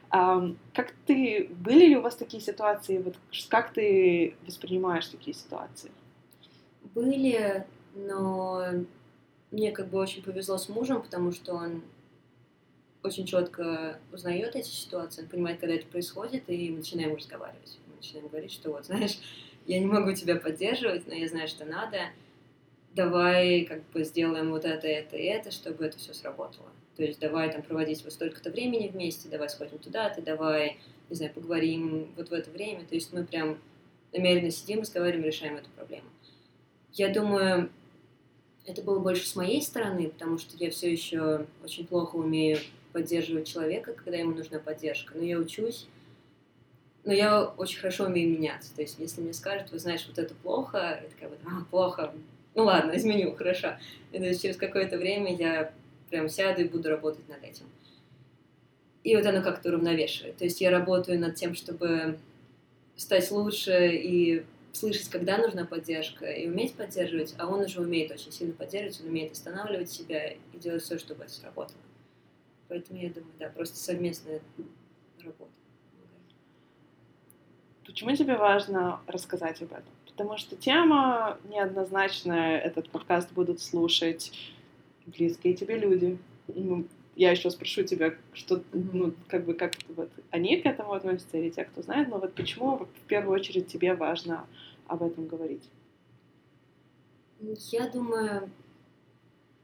[0.10, 3.16] А, как ты, были ли у вас такие ситуации, вот
[3.50, 5.92] как ты воспринимаешь такие ситуации?
[6.96, 8.64] Были, но
[9.52, 11.84] мне как бы очень повезло с мужем, потому что он
[13.04, 17.78] очень четко узнает эти ситуации, он понимает, когда это происходит, и мы начинаем разговаривать.
[17.88, 19.20] Мы начинаем говорить, что вот, знаешь,
[19.66, 22.10] я не могу тебя поддерживать, но я знаю, что надо,
[22.94, 26.70] давай как бы сделаем вот это, это и это, чтобы это все сработало.
[26.96, 30.78] То есть давай там проводить вот столько-то времени вместе, давай сходим туда-то, давай,
[31.10, 32.86] не знаю, поговорим вот в это время.
[32.86, 33.58] То есть мы прям
[34.14, 36.08] намеренно сидим, разговариваем, решаем эту проблему.
[36.94, 37.70] Я думаю,
[38.66, 42.60] это было больше с моей стороны, потому что я все еще очень плохо умею
[42.94, 45.18] поддерживать человека, когда ему нужна поддержка.
[45.18, 45.88] Но я учусь,
[47.06, 48.76] но я очень хорошо умею меняться.
[48.76, 52.14] То есть, если мне скажут, вы знаешь, вот это плохо, я такая вот, а, плохо,
[52.56, 53.78] ну ладно, изменю, хорошо.
[54.12, 55.72] И то есть, через какое-то время я
[56.10, 57.66] прям сяду и буду работать над этим.
[59.04, 60.38] И вот оно как-то уравновешивает.
[60.38, 62.18] То есть, я работаю над тем, чтобы
[62.96, 68.32] стать лучше и слышать, когда нужна поддержка, и уметь поддерживать, а он уже умеет очень
[68.32, 71.80] сильно поддерживать, он умеет останавливать себя и делать все, чтобы это сработало.
[72.68, 74.42] Поэтому я думаю, да, просто совместная
[75.24, 75.55] работа.
[77.86, 79.94] Почему тебе важно рассказать об этом?
[80.08, 84.32] Потому что тема неоднозначная, этот подкаст будут слушать
[85.06, 86.18] близкие тебе люди.
[86.48, 91.38] Ну, я еще спрошу тебя, что, ну, как бы, как вот они к этому относятся,
[91.38, 94.48] или те, кто знает, но вот почему в первую очередь тебе важно
[94.88, 95.70] об этом говорить?
[97.40, 98.50] Я думаю,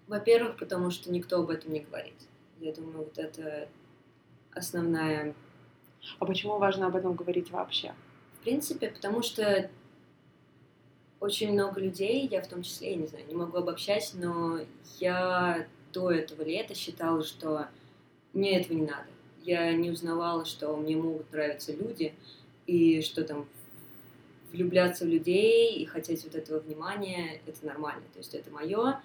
[0.08, 2.16] во-первых, потому что никто об этом не говорит.
[2.60, 3.68] Я думаю, вот это
[4.54, 5.34] основная...
[6.20, 7.94] А почему важно об этом говорить вообще?
[8.42, 9.70] В принципе, потому что
[11.20, 14.62] очень много людей, я в том числе, я не знаю, не могу обобщать, но
[15.00, 17.68] я до этого лета считала, что
[18.34, 19.06] мне этого не надо.
[19.44, 22.16] Я не узнавала, что мне могут нравиться люди,
[22.66, 23.48] и что там
[24.52, 28.06] влюбляться в людей и хотеть вот этого внимания, это нормально.
[28.12, 29.00] То есть это мое,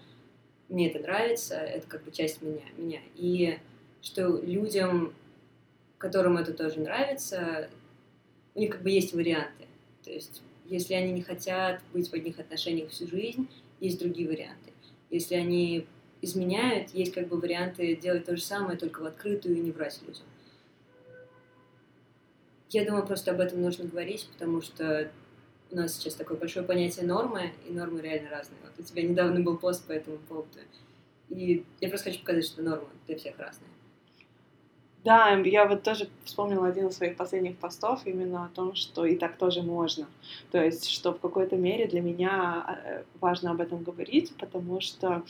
[0.71, 2.65] мне это нравится, это как бы часть меня.
[2.79, 3.01] меня.
[3.17, 3.59] И
[4.01, 5.13] что людям,
[5.99, 7.69] которым это тоже нравится,
[8.57, 9.67] у них как бы есть варианты.
[10.03, 13.49] То есть если они не хотят быть в одних отношениях всю жизнь,
[13.81, 14.73] есть другие варианты.
[15.11, 15.87] Если они
[16.23, 20.01] изменяют, есть как бы варианты делать то же самое, только в открытую и не врать
[20.05, 20.25] людям.
[22.71, 25.11] Я думаю, просто об этом нужно говорить, потому что
[25.71, 28.59] у нас сейчас такое большое понятие нормы, и нормы реально разные.
[28.63, 30.49] Вот у тебя недавно был пост по этому поводу.
[31.29, 33.71] И я просто хочу показать, что нормы для всех разные.
[35.07, 39.15] Да, я вот тоже вспомнила один из своих последних постов именно о том, что и
[39.15, 40.09] так тоже можно.
[40.51, 45.23] То есть, что в какой-то мере для меня э, важно об этом говорить, потому что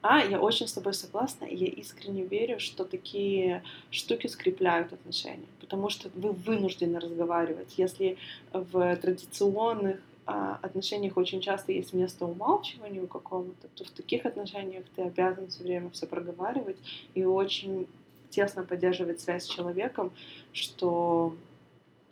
[0.00, 5.48] а, я очень с тобой согласна, и я искренне верю, что такие штуки скрепляют отношения,
[5.60, 7.74] потому что вы вынуждены разговаривать.
[7.78, 8.16] Если
[8.52, 15.02] в традиционных а, отношениях очень часто есть место умалчиванию какому-то, то в таких отношениях ты
[15.02, 16.76] обязан все время все проговаривать
[17.16, 17.88] и очень
[18.30, 20.12] тесно поддерживать связь с человеком,
[20.52, 21.34] что,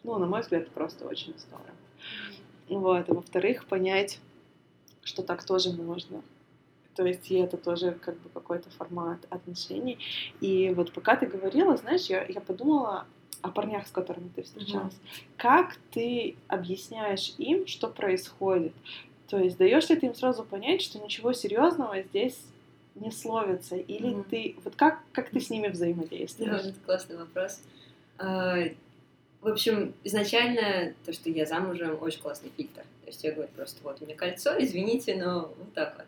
[0.03, 1.71] ну, на мой взгляд, просто очень здорово.
[2.69, 4.19] Вот, а во-вторых, понять,
[5.03, 6.23] что так тоже можно
[6.99, 9.99] то есть и это тоже как бы какой-то формат отношений.
[10.41, 13.07] И вот пока ты говорила, знаешь, я, я подумала
[13.41, 14.95] о парнях, с которыми ты встречалась.
[14.95, 15.31] Mm-hmm.
[15.37, 18.73] Как ты объясняешь им, что происходит?
[19.29, 22.37] То есть даешь ли ты им сразу понять, что ничего серьезного здесь
[23.01, 23.77] не словится?
[23.77, 24.27] Или mm-hmm.
[24.31, 24.57] ты...
[24.65, 26.63] Вот как, как ты с ними взаимодействуешь?
[26.63, 27.61] Да, это классный вопрос.
[28.19, 28.57] А,
[29.41, 32.83] в общем, изначально то, что я замужем, очень классный фильтр.
[33.03, 36.07] То есть я говорю просто, вот у меня кольцо, извините, но вот так вот.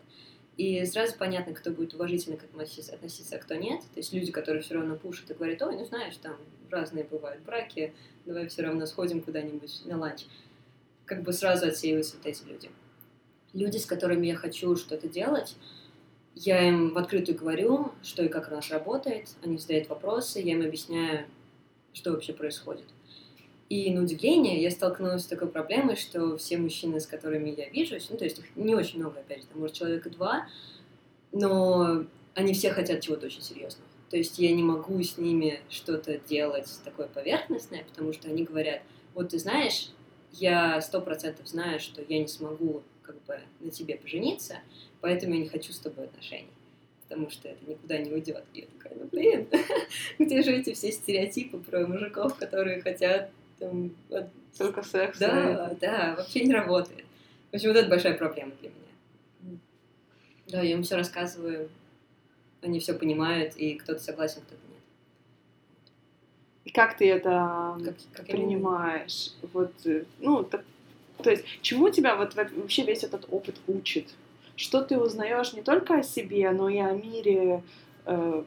[0.56, 3.80] И сразу понятно, кто будет уважительно к этому относиться, а кто нет.
[3.80, 6.36] То есть люди, которые все равно пушат и говорят, ой, ну знаешь, там
[6.68, 7.94] разные бывают браки,
[8.26, 10.24] давай все равно сходим куда-нибудь на ланч.
[11.06, 12.70] Как бы сразу отсеиваются вот эти люди.
[13.54, 15.56] Люди, с которыми я хочу что-то делать,
[16.34, 20.52] я им в открытую говорю, что и как у нас работает, они задают вопросы, я
[20.52, 21.26] им объясняю,
[21.92, 22.86] что вообще происходит.
[23.68, 28.08] И на удивление я столкнулась с такой проблемой, что все мужчины, с которыми я вижусь,
[28.10, 30.48] ну, то есть их не очень много, опять же, там, может, человека два,
[31.30, 33.88] но они все хотят чего-то очень серьезного.
[34.10, 38.82] То есть я не могу с ними что-то делать такое поверхностное, потому что они говорят,
[39.14, 39.90] вот ты знаешь,
[40.32, 44.58] я сто процентов знаю, что я не смогу как бы на тебе пожениться,
[45.00, 46.50] поэтому я не хочу с тобой отношений
[47.10, 48.44] потому что это никуда не уйдет.
[48.54, 49.48] И я такая, ну блин,
[50.18, 53.90] где же эти все стереотипы про мужиков, которые хотят там...
[54.56, 55.18] Только секс.
[55.18, 57.04] Да, да, вообще не работает.
[57.50, 59.58] В общем, вот это большая проблема для меня.
[60.46, 61.68] Да, я им все рассказываю,
[62.62, 64.82] они все понимают, и кто-то согласен, кто-то нет.
[66.64, 69.32] И как ты это как, как принимаешь?
[69.52, 70.64] Вот, э, ну, так,
[71.22, 74.14] то есть, чему тебя вот вообще весь этот опыт учит?
[74.60, 77.62] Что ты узнаешь не только о себе, но и о мире
[78.04, 78.44] э,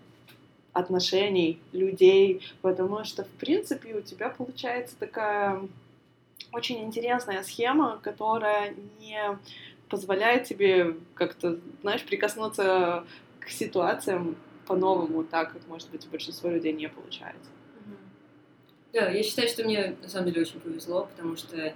[0.72, 5.68] отношений людей, потому что, в принципе, у тебя получается такая
[6.52, 9.40] очень интересная схема, которая не
[9.90, 13.06] позволяет тебе как-то, знаешь, прикоснуться
[13.40, 14.36] к ситуациям
[14.68, 17.50] по-новому, так как, может быть, у большинства людей не получается.
[18.94, 21.74] Да, я считаю, что мне на самом деле очень повезло, потому что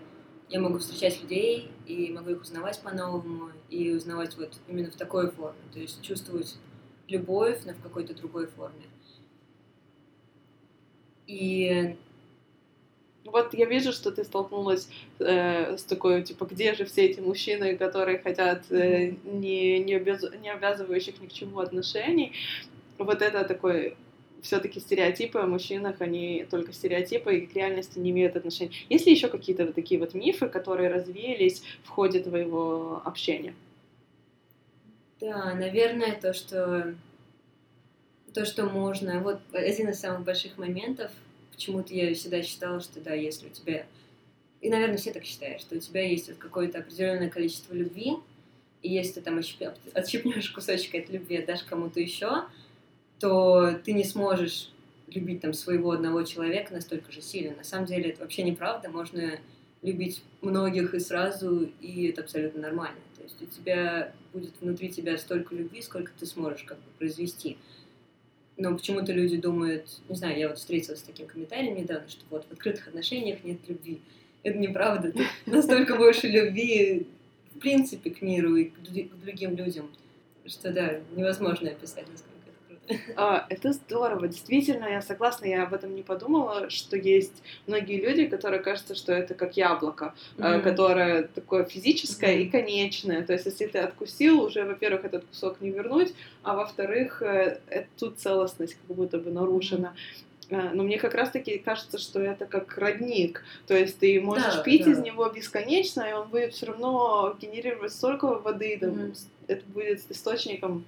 [0.50, 5.30] я могу встречать людей и могу их узнавать по-новому и узнавать вот именно в такой
[5.30, 6.56] форме, то есть чувствовать
[7.08, 8.84] любовь, но в какой-то другой форме.
[11.26, 11.98] И
[13.26, 14.88] вот я вижу, что ты столкнулась
[15.20, 20.24] э, с такой, типа, где же все эти мужчины, которые хотят э, не, не, обяз...
[20.42, 22.32] не обязывающих ни к чему отношений.
[22.98, 23.98] Вот это такой
[24.48, 28.72] все-таки стереотипы о мужчинах, они только стереотипы и к реальности не имеют отношения.
[28.90, 33.54] Есть ли еще какие-то вот такие вот мифы, которые развеялись в ходе твоего общения?
[35.20, 36.96] Да, наверное, то, что
[38.34, 39.20] то, что можно.
[39.20, 41.12] Вот один из самых больших моментов,
[41.52, 43.86] почему-то я всегда считала, что да, если у тебя...
[44.62, 48.14] И, наверное, все так считают, что у тебя есть вот какое-то определенное количество любви,
[48.82, 52.44] и если ты там отщипнешь кусочек этой любви, отдашь кому-то еще,
[53.20, 54.72] то ты не сможешь
[55.08, 57.56] любить там своего одного человека настолько же сильно.
[57.56, 58.90] На самом деле это вообще неправда.
[58.90, 59.40] Можно
[59.82, 63.00] любить многих и сразу, и это абсолютно нормально.
[63.16, 67.58] То есть у тебя будет внутри тебя столько любви, сколько ты сможешь как бы произвести.
[68.58, 72.46] Но почему-то люди думают, не знаю, я вот встретилась с таким комментарием недавно, что вот
[72.48, 74.02] в открытых отношениях нет любви.
[74.44, 75.12] это неправда.
[75.12, 77.06] Тут настолько больше любви,
[77.56, 78.80] в принципе, к миру и к
[79.24, 79.92] другим людям,
[80.46, 82.37] что да, невозможно описать, насколько
[82.88, 84.28] это здорово.
[84.28, 89.14] Действительно, я согласна, я об этом не подумала, что есть многие люди, которые кажется, что
[89.14, 90.62] это как яблоко, mm-hmm.
[90.62, 92.42] которое такое физическое mm-hmm.
[92.44, 93.24] и конечное.
[93.24, 97.60] То есть, если ты откусил, уже, во-первых, этот кусок не вернуть, а во-вторых, э,
[97.98, 99.94] тут целостность как будто бы нарушена.
[99.96, 100.72] Mm-hmm.
[100.74, 103.44] Но мне как раз-таки кажется, что это как родник.
[103.68, 104.92] То есть ты можешь да, пить да.
[104.92, 109.18] из него бесконечно, и он будет все равно генерировать столько воды, там, mm-hmm.
[109.48, 110.86] это будет источником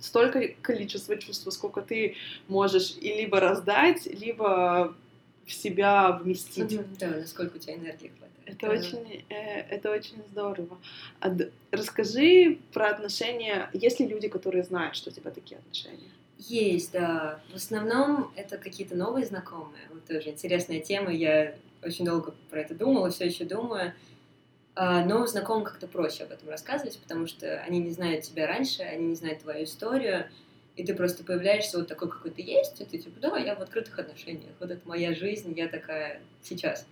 [0.00, 4.94] столько количества чувств, сколько ты можешь и либо раздать, либо
[5.44, 6.72] в себя вместить.
[6.72, 6.96] Mm-hmm.
[6.98, 8.28] Да, насколько у тебя энергии хватает.
[8.44, 8.72] Это да.
[8.72, 10.78] очень, э, это очень здорово.
[11.20, 11.34] А,
[11.70, 13.70] расскажи про отношения.
[13.72, 16.10] Есть ли люди, которые знают, что у тебя такие отношения?
[16.38, 17.40] Есть, да.
[17.52, 19.82] В основном это какие-то новые знакомые.
[19.90, 21.12] Вот тоже интересная тема.
[21.12, 23.92] Я очень долго про это думала, все еще думаю.
[24.80, 28.82] А, но знакомым как-то проще об этом рассказывать, потому что они не знают тебя раньше,
[28.82, 30.28] они не знают твою историю,
[30.76, 33.60] и ты просто появляешься вот такой, какой ты есть, и ты типа, да, я в
[33.60, 36.86] открытых отношениях, вот это моя жизнь, я такая сейчас.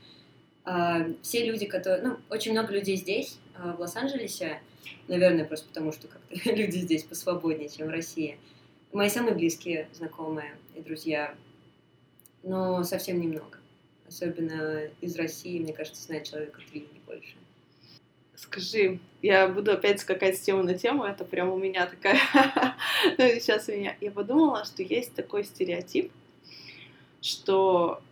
[0.65, 4.61] А, все люди, которые, ну, очень много людей здесь, а, в Лос-Анджелесе,
[5.07, 8.37] наверное, просто потому что как-то люди здесь посвободнее, чем в России.
[8.93, 11.37] Мои самые близкие знакомые и друзья,
[12.43, 13.59] но совсем немного.
[14.09, 17.37] Особенно из России, мне кажется, знает человека три, не больше.
[18.37, 22.21] Скажи, я буду опять скакать с темы на тему, это прям у меня такая...
[23.19, 23.97] ну, сейчас у меня...
[24.01, 26.13] Я подумала, что есть такой стереотип,
[27.23, 28.03] что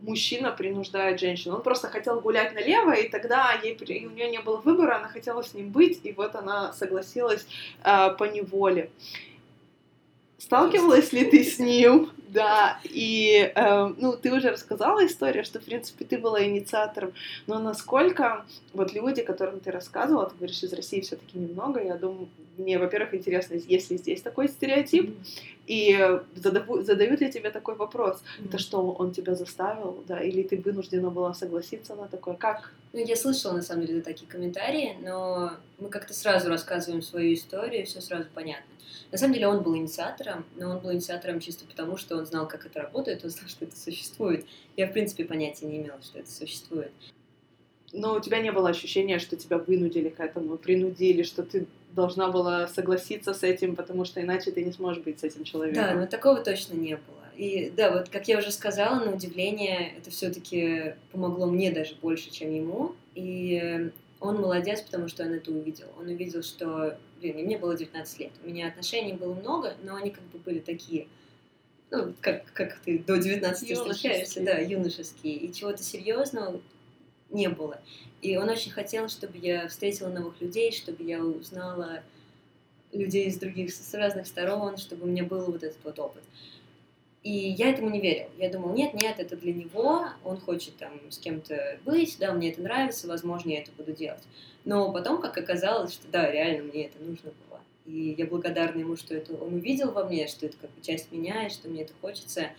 [0.00, 1.56] мужчина принуждает женщину.
[1.56, 3.76] Он просто хотел гулять налево, и тогда ей,
[4.06, 7.46] у нее не было выбора, она хотела с ним быть, и вот она согласилась
[7.82, 8.90] э, по неволе.
[10.38, 12.12] Сталкивалась ли ты с ним?
[12.28, 17.12] Да, и э, ну, ты уже рассказала историю, что, в принципе, ты была инициатором,
[17.46, 21.96] но насколько вот люди, которым ты рассказывала, ты говоришь, из России все таки немного, я
[21.96, 25.16] думаю, мне, во-первых, интересно, есть ли здесь такой стереотип,
[25.66, 28.48] и задаву, задают ли тебе такой вопрос, mm-hmm.
[28.48, 32.72] это что, он тебя заставил, да, или ты вынуждена была согласиться на такое, как?
[32.92, 37.86] Ну, я слышала, на самом деле, такие комментарии, но мы как-то сразу рассказываем свою историю,
[37.86, 38.64] все сразу понятно.
[39.10, 42.46] На самом деле он был инициатором, но он был инициатором чисто потому, что он знал,
[42.46, 44.46] как это работает, он знал, что это существует.
[44.76, 46.92] Я, в принципе, понятия не имела, что это существует.
[47.92, 52.28] Но у тебя не было ощущения, что тебя вынудили к этому, принудили, что ты должна
[52.28, 55.82] была согласиться с этим, потому что иначе ты не сможешь быть с этим человеком.
[55.82, 57.16] Да, но такого точно не было.
[57.34, 62.30] И да, вот как я уже сказала, на удивление это все-таки помогло мне даже больше,
[62.30, 62.94] чем ему.
[63.14, 65.86] И он молодец, потому что он это увидел.
[65.98, 68.32] Он увидел, что, блин, и мне было 19 лет.
[68.44, 71.06] У меня отношений было много, но они как бы были такие,
[71.90, 75.34] ну, как, как ты до 19 встречаешься, да, юношеские.
[75.34, 76.60] И чего-то серьезного
[77.30, 77.80] не было.
[78.20, 82.02] И он очень хотел, чтобы я встретила новых людей, чтобы я узнала
[82.92, 86.24] людей из других, с разных сторон, чтобы у меня был вот этот вот опыт.
[87.24, 88.30] И я этому не верила.
[88.38, 92.50] Я думала, нет, нет, это для него, он хочет там с кем-то быть, да, мне
[92.52, 94.22] это нравится, возможно, я это буду делать.
[94.64, 97.60] Но потом, как оказалось, что да, реально мне это нужно было.
[97.86, 101.10] И я благодарна ему, что это он увидел во мне, что это как бы часть
[101.10, 102.50] меня, и что мне это хочется.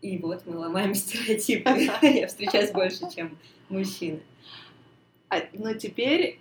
[0.00, 1.70] И вот мы ломаем стереотипы.
[2.02, 3.36] Я встречаюсь больше, чем
[3.68, 4.20] мужчины.
[5.28, 6.38] А, но теперь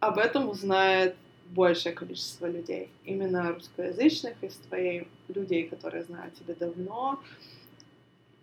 [0.00, 1.14] об этом узнает
[1.54, 7.20] большее количество людей, именно русскоязычных, из твоей людей, которые знают тебя давно.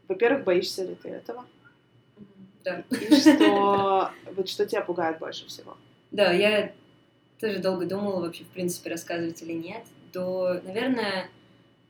[0.07, 1.45] Во-первых, боишься ли ты этого?
[2.63, 2.83] Да.
[2.89, 5.77] И что, вот что тебя пугает больше всего?
[6.11, 6.73] Да, я
[7.39, 9.85] тоже долго думала вообще, в принципе, рассказывать или нет.
[10.13, 11.29] До, наверное,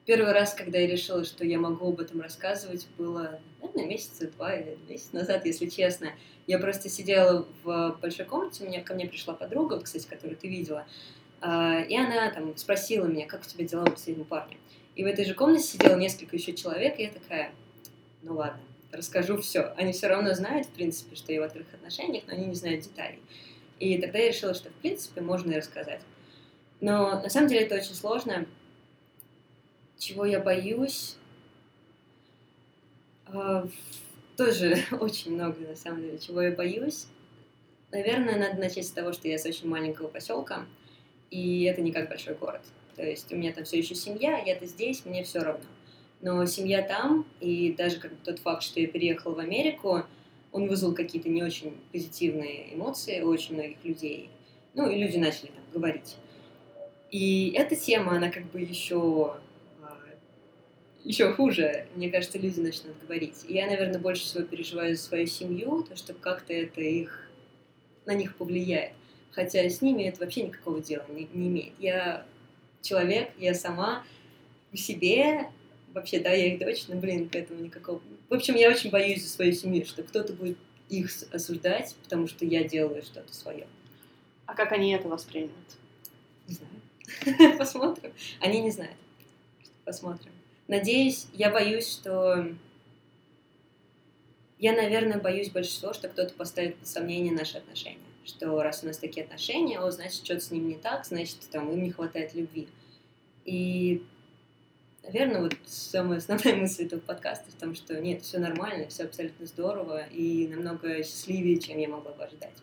[0.08, 4.56] первый раз, когда я решила, что я могу об этом рассказывать, было, наверное, месяца два
[4.56, 6.14] или месяц назад, если честно.
[6.48, 10.88] Я просто сидела в большой комнате, меня ко мне пришла подруга, кстати, которую ты видела,
[11.42, 14.58] а, и она там спросила меня, как у тебя дела с этим парнем.
[14.96, 17.52] И в этой же комнате сидело несколько еще человек, и я такая,
[18.24, 18.62] ну ладно,
[18.94, 19.74] расскажу все.
[19.76, 22.86] Они все равно знают, в принципе, что я в открытых отношениях, но они не знают
[22.86, 23.20] деталей.
[23.80, 26.02] И тогда я решила, что, в принципе, можно и рассказать.
[26.80, 28.48] Но на самом деле это очень сложно.
[29.98, 31.16] Чего я боюсь?
[33.26, 33.68] А,
[34.36, 37.08] тоже очень много, на самом деле, чего я боюсь.
[37.92, 40.66] Наверное, надо начать с того, что я с очень маленького поселка,
[41.32, 42.62] и это не как большой город.
[42.96, 45.66] То есть у меня там все еще семья, я-то здесь, мне все равно.
[46.22, 50.04] Но семья там, и даже как бы тот факт, что я переехала в Америку,
[50.52, 54.30] он вызвал какие-то не очень позитивные эмоции у очень многих людей.
[54.74, 56.18] Ну, и люди начали там говорить.
[57.12, 59.38] И эта тема, она как бы еще
[61.08, 63.46] еще хуже, мне кажется, люди начнут говорить.
[63.48, 67.30] И я, наверное, больше всего переживаю за свою семью, то, что как-то это их
[68.06, 68.92] на них повлияет.
[69.32, 71.74] Хотя с ними это вообще никакого дела не, не имеет.
[71.80, 72.26] Я
[72.82, 74.04] человек, я сама
[74.74, 75.50] в себе,
[75.94, 78.02] вообще, да, я их дочь, но, блин, к этому никакого...
[78.30, 80.58] В общем, я очень боюсь за свою семью, что кто-то будет
[80.90, 83.66] их осуждать, потому что я делаю что-то свое.
[84.46, 85.54] А как они это воспримут?
[86.50, 87.58] Не знаю.
[87.58, 88.12] Посмотрим.
[88.42, 88.98] Они не знают.
[89.86, 90.34] Посмотрим.
[90.68, 92.48] Надеюсь, я боюсь, что...
[94.60, 98.00] Я, наверное, боюсь больше всего, что кто-то поставит под сомнение наши отношения.
[98.26, 101.72] Что раз у нас такие отношения, о, значит, что-то с ним не так, значит, там,
[101.72, 102.68] им не хватает любви.
[103.46, 104.04] И
[105.08, 109.46] Наверное, вот самая основная мысль этого подкаста в том, что нет, все нормально, все абсолютно
[109.46, 112.54] здорово и намного счастливее, чем я могла бы ожидать.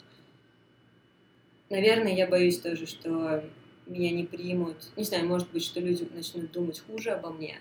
[1.70, 3.42] Наверное, я боюсь тоже, что
[3.86, 4.76] меня не примут.
[4.96, 7.58] Не знаю, может быть, что люди начнут думать хуже обо мне,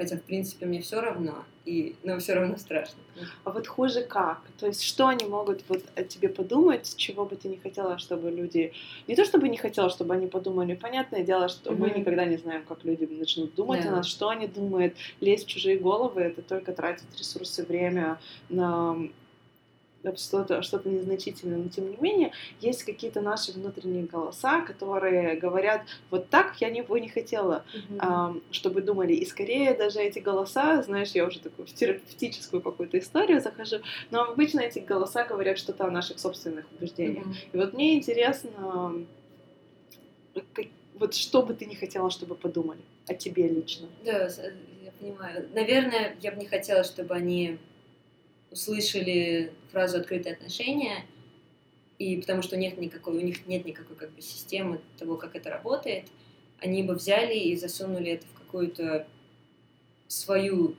[0.00, 3.00] Хотя, в принципе, мне все равно, и, но все равно страшно.
[3.44, 4.40] А вот хуже как?
[4.58, 8.30] То есть, что они могут вот о тебе подумать, чего бы ты не хотела, чтобы
[8.30, 8.72] люди...
[9.08, 10.74] Не то, чтобы не хотела, чтобы они подумали.
[10.74, 11.76] Понятное дело, что mm-hmm.
[11.76, 13.88] мы никогда не знаем, как люди начнут думать yeah.
[13.88, 14.94] о нас, что они думают.
[15.20, 18.96] Лезть в чужие головы— это только тратить ресурсы, время на
[20.16, 26.28] что-то что незначительное, но тем не менее есть какие-то наши внутренние голоса, которые говорят, вот
[26.28, 27.98] так я не, не хотела, mm-hmm.
[27.98, 29.12] а, чтобы думали.
[29.12, 33.76] И скорее даже эти голоса, знаешь, я уже такую в терапевтическую какую-то историю захожу,
[34.10, 37.26] но обычно эти голоса говорят что-то о наших собственных убеждениях.
[37.26, 37.50] Mm-hmm.
[37.52, 39.06] И вот мне интересно,
[40.54, 43.88] как, вот что бы ты не хотела, чтобы подумали о тебе лично?
[44.04, 44.28] Да,
[44.82, 45.48] я понимаю.
[45.54, 47.58] Наверное, я бы не хотела, чтобы они
[48.50, 51.04] услышали фразу «открытые отношения»,
[51.98, 55.50] и потому что нет никакой, у них нет никакой как бы системы того, как это
[55.50, 56.06] работает,
[56.58, 59.06] они бы взяли и засунули это в какую-то
[60.08, 60.76] свою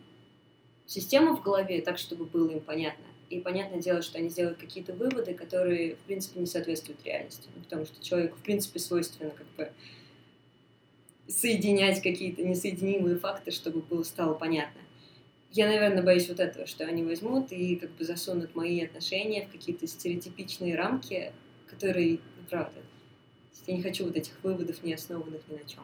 [0.88, 3.06] систему в голове, так, чтобы было им понятно.
[3.30, 7.48] И понятное дело, что они сделают какие-то выводы, которые, в принципе, не соответствуют реальности.
[7.56, 9.72] Ну, потому что человеку, в принципе, свойственно как бы
[11.28, 14.82] соединять какие-то несоединимые факты, чтобы было стало понятно
[15.54, 19.52] я, наверное, боюсь вот этого, что они возьмут и как бы засунут мои отношения в
[19.52, 21.34] какие-то стереотипичные рамки,
[21.70, 22.80] которые неправда.
[23.68, 25.84] Я не хочу вот этих выводов, не основанных ни на чем.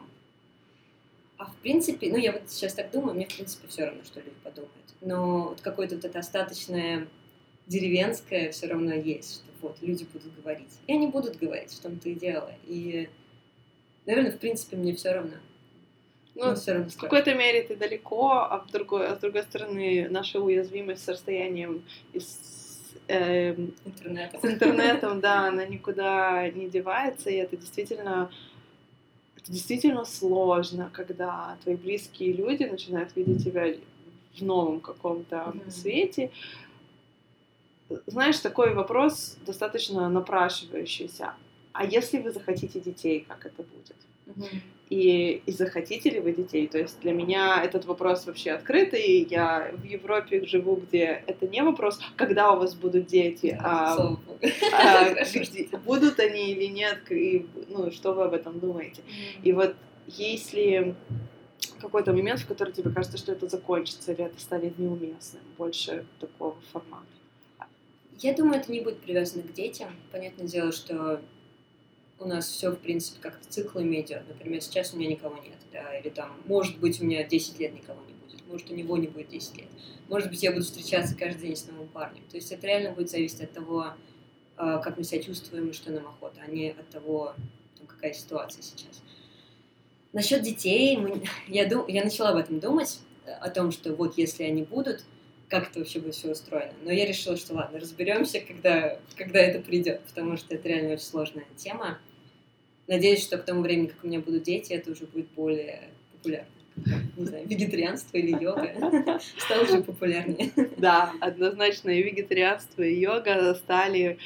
[1.36, 4.20] А в принципе, ну я вот сейчас так думаю, мне в принципе все равно, что
[4.20, 4.72] люди подумают.
[5.00, 7.06] Но вот какое-то вот это остаточное
[7.66, 10.80] деревенское все равно есть, что вот люди будут говорить.
[10.86, 12.52] И они будут говорить, в том-то и дело.
[12.66, 13.08] И,
[14.06, 15.34] наверное, в принципе, мне все равно.
[16.38, 20.06] Ну, все равно в какой-то мере ты далеко, а, в другой, а с другой стороны
[20.08, 21.82] наша уязвимость с расстоянием
[22.12, 22.38] из
[23.08, 24.38] э, интернета.
[24.38, 28.30] с интернетом, да, она никуда не девается, и это действительно
[29.36, 33.74] это действительно сложно, когда твои близкие люди начинают видеть тебя
[34.36, 35.70] в новом каком-то mm-hmm.
[35.70, 36.30] свете.
[38.06, 41.32] Знаешь, такой вопрос достаточно напрашивающийся.
[41.72, 43.96] А если вы захотите детей, как это будет?
[44.26, 44.60] Mm-hmm
[44.90, 46.66] и, и захотите ли вы детей.
[46.66, 49.26] То есть для меня этот вопрос вообще открытый.
[49.28, 53.96] Я в Европе живу, где это не вопрос, когда у вас будут дети, а,
[54.72, 59.02] а где, будут они или нет, и ну, что вы об этом думаете.
[59.42, 59.74] И вот
[60.06, 60.94] если
[61.80, 66.56] какой-то момент, в который тебе кажется, что это закончится, или это станет неуместным, больше такого
[66.72, 67.06] формата.
[68.20, 69.90] Я думаю, это не будет привязано к детям.
[70.10, 71.20] Понятное дело, что
[72.20, 74.22] у нас все, в принципе, как-то циклами идет.
[74.28, 77.74] Например, сейчас у меня никого нет, да, или там, может быть, у меня 10 лет
[77.74, 79.68] никого не будет, может, у него не будет 10 лет,
[80.08, 82.22] может быть, я буду встречаться каждый день с новым парнем.
[82.30, 83.92] То есть это реально будет зависеть от того,
[84.56, 87.34] а, как мы себя чувствуем и что нам охота, а не от того,
[87.76, 89.02] там, какая ситуация сейчас.
[90.12, 93.00] Насчет детей, мы, я, дум, я начала об этом думать,
[93.40, 95.04] о том, что вот если они будут,
[95.48, 96.72] как это вообще будет все устроено.
[96.82, 101.04] Но я решила, что ладно, разберемся, когда, когда это придет, потому что это реально очень
[101.04, 101.98] сложная тема.
[102.88, 106.48] Надеюсь, что к тому времени, как у меня будут дети, это уже будет более популярно.
[107.16, 110.50] Не знаю, вегетарианство или йога стало уже популярнее.
[110.76, 114.18] Да, однозначно и вегетарианство, и йога стали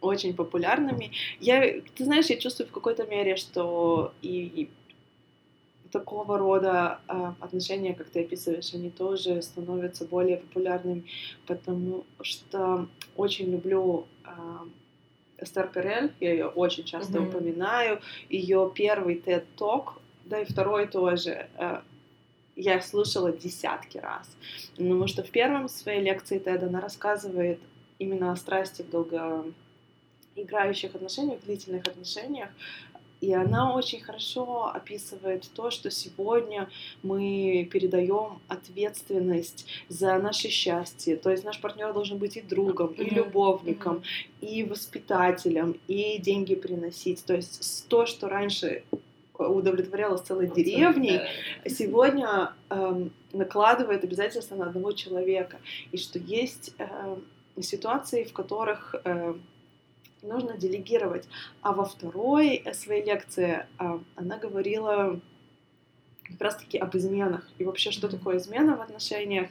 [0.00, 1.12] очень популярными.
[1.40, 4.68] Я, ты знаешь, я чувствую в какой-то мере, что и
[5.92, 11.04] такого рода э, отношения, как ты описываешь, они тоже становятся более популярными,
[11.46, 14.30] потому что очень люблю э,
[15.42, 17.28] Эстер Перель, я ее очень часто mm-hmm.
[17.28, 21.80] упоминаю, ее первый TED Talk, да и второй тоже, э,
[22.56, 24.36] я слушала десятки раз,
[24.76, 27.58] потому что в первом своей лекции TED она рассказывает
[27.98, 32.50] именно о страсти в долгоиграющих отношениях, в длительных отношениях,
[33.22, 36.68] И она очень хорошо описывает то, что сегодня
[37.04, 41.16] мы передаем ответственность за наше счастье.
[41.16, 44.02] То есть наш партнер должен быть и другом, и любовником,
[44.40, 47.24] и воспитателем, и деньги приносить.
[47.24, 48.82] То есть то, что раньше
[49.38, 51.20] удовлетворяло целой деревней,
[51.66, 55.58] сегодня э, накладывает обязательства на одного человека.
[55.92, 57.16] И что есть э,
[57.60, 59.34] ситуации, в которых э,
[60.22, 61.28] нужно делегировать.
[61.60, 65.20] А во второй своей лекции э, она говорила
[66.22, 69.48] как раз-таки об изменах и вообще, что такое измена в отношениях.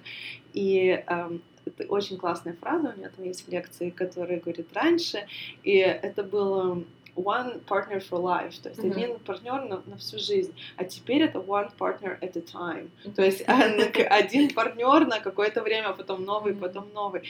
[0.53, 5.27] И э, это очень классная фраза у нее там есть лекции, которая говорит раньше,
[5.63, 6.83] и это было
[7.15, 8.91] one partner for life, то есть mm-hmm.
[8.91, 13.13] один партнер на, на всю жизнь, а теперь это one partner at a time, mm-hmm.
[13.13, 17.23] то есть один партнер на какое-то время, а потом новый, потом новый.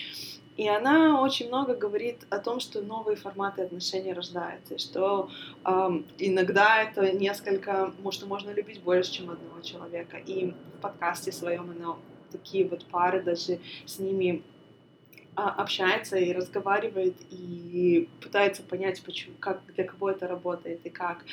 [0.58, 5.30] И она очень много говорит о том, что новые форматы отношений рождаются, что
[5.66, 10.18] эм, иногда это несколько, может, можно любить больше, чем одного человека.
[10.18, 11.96] И в подкасте своем она
[12.32, 14.61] такие вот пары даже с ними а,
[15.36, 21.26] общается и разговаривает и пытается понять, почему, как для кого это работает и как.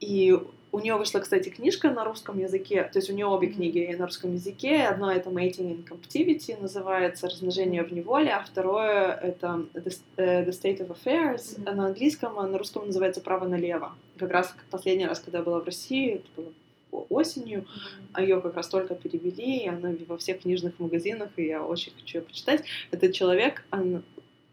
[0.00, 0.38] И
[0.74, 4.06] у нее вышла, кстати, книжка на русском языке, то есть у нее обе книги на
[4.06, 4.82] русском языке.
[4.82, 10.80] Одно это Mating in Captivity, называется «Размножение в неволе», а второе это The э, State
[10.80, 11.74] of Affairs mm-hmm.
[11.74, 13.94] на английском, а на русском называется «Право налево».
[14.18, 16.52] Как раз последний раз, когда я была в России, это было
[17.08, 17.66] осенью,
[18.12, 21.92] а ее как раз только перевели, и она во всех книжных магазинах, и я очень
[21.98, 22.64] хочу ее почитать.
[22.90, 24.02] Этот человек, он,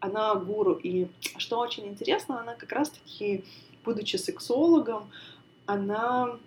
[0.00, 3.44] она гуру, и что очень интересно, она как раз-таки,
[3.84, 5.10] будучи сексологом,
[5.66, 6.38] она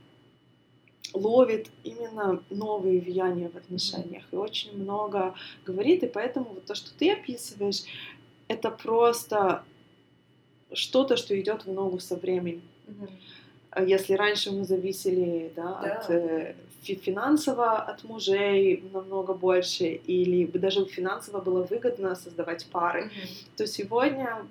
[1.13, 5.35] ловит именно новые влияния в отношениях и очень много
[5.65, 7.83] говорит, и поэтому вот то, что ты описываешь,
[8.47, 9.63] это просто
[10.73, 12.63] что-то, что идет в ногу со временем.
[12.87, 13.09] Mm-hmm.
[13.79, 15.97] Если раньше мы зависели да, да.
[15.97, 23.47] от э, финансово от мужей намного больше, или даже финансово было выгодно создавать пары, mm-hmm.
[23.57, 24.45] то сегодня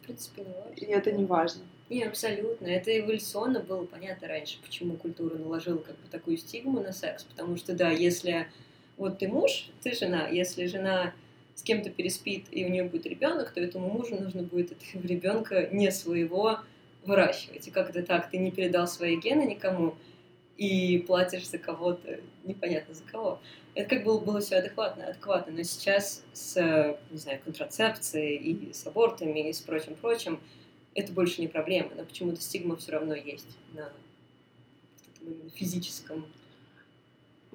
[0.00, 0.98] в принципе, не важно.
[0.98, 1.62] это не важно.
[1.90, 2.66] Не, абсолютно.
[2.68, 7.24] Это эволюционно было понятно раньше, почему культура наложила как бы такую стигму на секс.
[7.24, 8.48] Потому что, да, если
[8.96, 11.12] вот ты муж, ты жена, если жена
[11.54, 15.68] с кем-то переспит и у нее будет ребенок, то этому мужу нужно будет этого ребенка
[15.72, 16.60] не своего
[17.04, 17.66] выращивать.
[17.66, 18.30] И как это так?
[18.30, 19.94] Ты не передал свои гены никому
[20.56, 23.40] и платишь за кого-то, непонятно за кого.
[23.74, 25.52] Это как было, было все адекватно, адекватно.
[25.52, 30.40] Но сейчас с, не знаю, контрацепцией и с абортами и с прочим-прочим,
[30.94, 33.90] это больше не проблема, но почему-то стигма все равно есть на
[35.54, 36.26] физическом.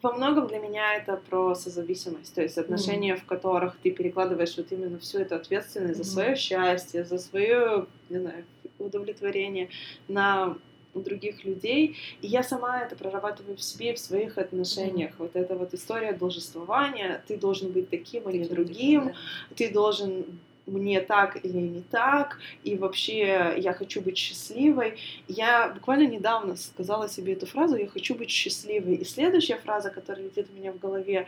[0.05, 3.21] Во многом для меня это про созависимость, то есть отношения, mm.
[3.21, 6.03] в которых ты перекладываешь вот именно всю эту ответственность mm.
[6.03, 8.45] за свое счастье, за свое, не знаю,
[8.77, 9.69] удовлетворение
[10.07, 10.57] на
[10.93, 11.97] других людей.
[12.21, 15.13] И я сама это прорабатываю в себе, в своих отношениях.
[15.13, 15.15] Mm.
[15.17, 17.23] Вот эта вот история должествования.
[17.27, 19.05] Ты должен быть таким, а не другим.
[19.05, 19.13] Да.
[19.55, 20.23] Ты должен
[20.65, 24.97] мне так или не так, и вообще я хочу быть счастливой.
[25.27, 28.95] Я буквально недавно сказала себе эту фразу «я хочу быть счастливой».
[28.95, 31.27] И следующая фраза, которая летит у меня в голове,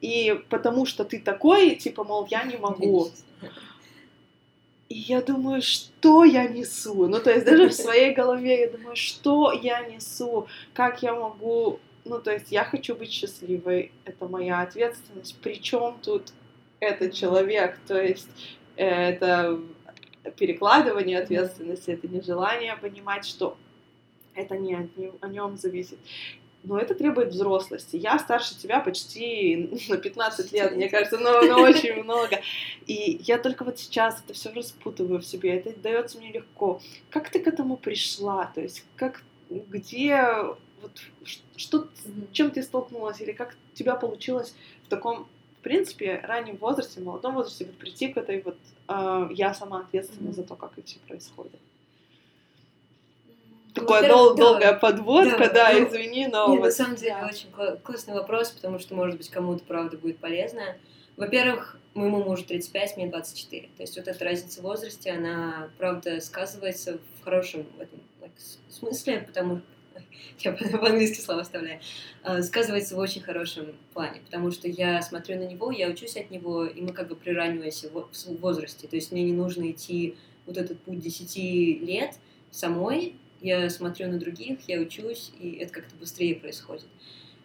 [0.00, 3.10] и потому что ты такой, типа, мол, я не могу.
[4.88, 7.08] И я думаю, что я несу?
[7.08, 10.46] Ну, то есть даже в своей голове я думаю, что я несу?
[10.74, 11.80] Как я могу...
[12.04, 15.36] Ну, то есть я хочу быть счастливой, это моя ответственность.
[15.42, 16.32] Причем тут
[16.80, 18.28] этот человек, то есть
[18.76, 19.60] э, это
[20.36, 23.56] перекладывание ответственности, это нежелание понимать, что
[24.34, 25.98] это не от нем, о нем зависит.
[26.64, 27.96] Но это требует взрослости.
[27.96, 32.40] Я старше тебя почти на 15 лет, мне кажется, но, но очень много.
[32.86, 36.80] И я только вот сейчас это все распутываю в себе, это дается мне легко.
[37.10, 38.50] Как ты к этому пришла?
[38.54, 40.20] То есть как, где,
[40.82, 41.00] вот,
[41.54, 41.88] что,
[42.32, 44.54] чем ты столкнулась, или как у тебя получилось
[44.86, 45.28] в таком
[45.66, 48.56] принципе, раннем возрасте, в молодом возрасте вот прийти к этой вот
[48.88, 50.34] э, я сама ответственна mm-hmm.
[50.34, 51.58] за то, как это все происходит.
[53.74, 56.48] Ну, Такая дол- да, долгая подводка, да, да ну, извини, но...
[56.48, 57.48] Нет, вот, на самом деле очень
[57.82, 60.76] классный вопрос, потому что, может быть, кому-то, правда, будет полезно.
[61.16, 63.68] Во-первых, моему мужу 35, мне 24.
[63.76, 67.98] То есть вот эта разница в возрасте, она, правда, сказывается в хорошем в этом
[68.68, 69.62] смысле, потому
[70.40, 71.80] я по-английски слова вставляю,
[72.22, 76.30] а, сказывается в очень хорошем плане, потому что я смотрю на него, я учусь от
[76.30, 80.16] него, и мы как бы приравниваемся в возрасте, то есть мне не нужно идти
[80.46, 81.36] вот этот путь 10
[81.82, 82.14] лет
[82.50, 86.86] самой, я смотрю на других, я учусь, и это как-то быстрее происходит.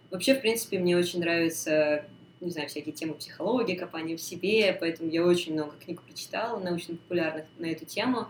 [0.09, 2.05] Вообще, в принципе, мне очень нравится,
[2.39, 7.45] не знаю, всякие темы психологии, копания в себе, поэтому я очень много книг прочитала, научно-популярных
[7.59, 8.27] на эту тему.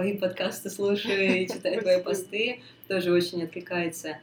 [0.00, 4.18] Твои подкасты слушаю и читаю твои посты, тоже очень откликается.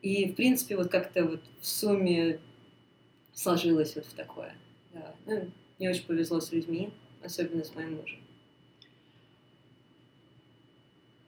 [0.00, 2.38] И, в принципе, вот как-то вот в сумме
[3.34, 4.54] сложилось вот в такое.
[4.94, 5.14] Да.
[5.26, 5.50] Ну,
[5.80, 6.90] мне очень повезло с людьми,
[7.24, 8.20] особенно с моим мужем.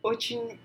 [0.02, 0.60] Очень...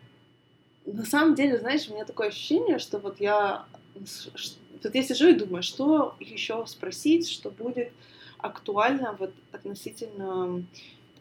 [0.86, 3.66] На самом деле, знаешь, у меня такое ощущение, что вот я...
[3.96, 7.94] Вот я сижу и думаю, что еще спросить, что будет
[8.38, 10.64] актуально вот относительно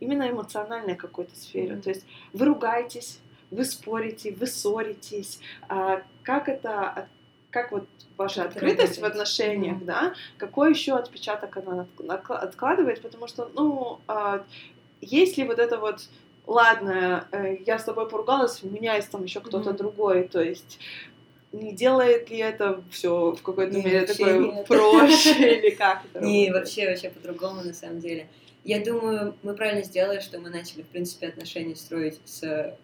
[0.02, 1.76] именно эмоциональной какой-то сфере.
[1.76, 5.38] То есть вы ругаетесь, вы спорите, вы ссоритесь.
[5.68, 7.08] А как это,
[7.50, 7.86] как вот
[8.16, 9.84] ваша открытость в отношениях, mm-hmm.
[9.84, 10.14] да?
[10.38, 13.00] Какой еще отпечаток она откладывает?
[13.00, 14.44] Потому что, ну, а,
[15.00, 16.00] есть ли вот это вот
[16.46, 19.76] ладно, э, я с тобой поругалась, у меня есть там еще кто-то mm-hmm.
[19.76, 20.80] другой, то есть
[21.52, 24.66] не делает ли это все в какой-то мере такое нет.
[24.66, 26.02] проще или как?
[26.20, 28.28] Не, вообще, вообще по-другому на самом деле.
[28.64, 32.76] Я думаю, мы правильно сделали, что мы начали, в принципе, отношения строить с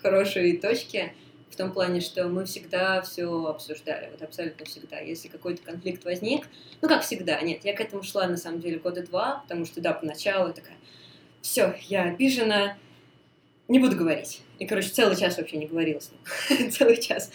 [0.00, 1.12] хорошей точки,
[1.50, 5.00] в том плане, что мы всегда все обсуждали, вот абсолютно всегда.
[5.00, 6.46] Если какой-то конфликт возник,
[6.80, 9.80] ну как всегда, нет, я к этому шла на самом деле года два, потому что
[9.80, 10.76] да, поначалу такая,
[11.42, 12.76] все, я обижена,
[13.66, 14.42] не буду говорить.
[14.58, 16.70] И, короче, целый час вообще не говорила с ним.
[16.70, 17.30] целый час.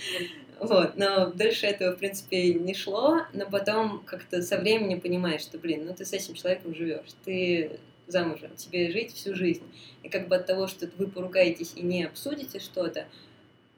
[0.60, 5.58] Вот, но дальше этого, в принципе, не шло, но потом как-то со временем понимаешь, что,
[5.58, 9.64] блин, ну ты с этим человеком живешь, ты замужем, тебе жить всю жизнь.
[10.04, 13.08] И как бы от того, что вы поругаетесь и не обсудите что-то,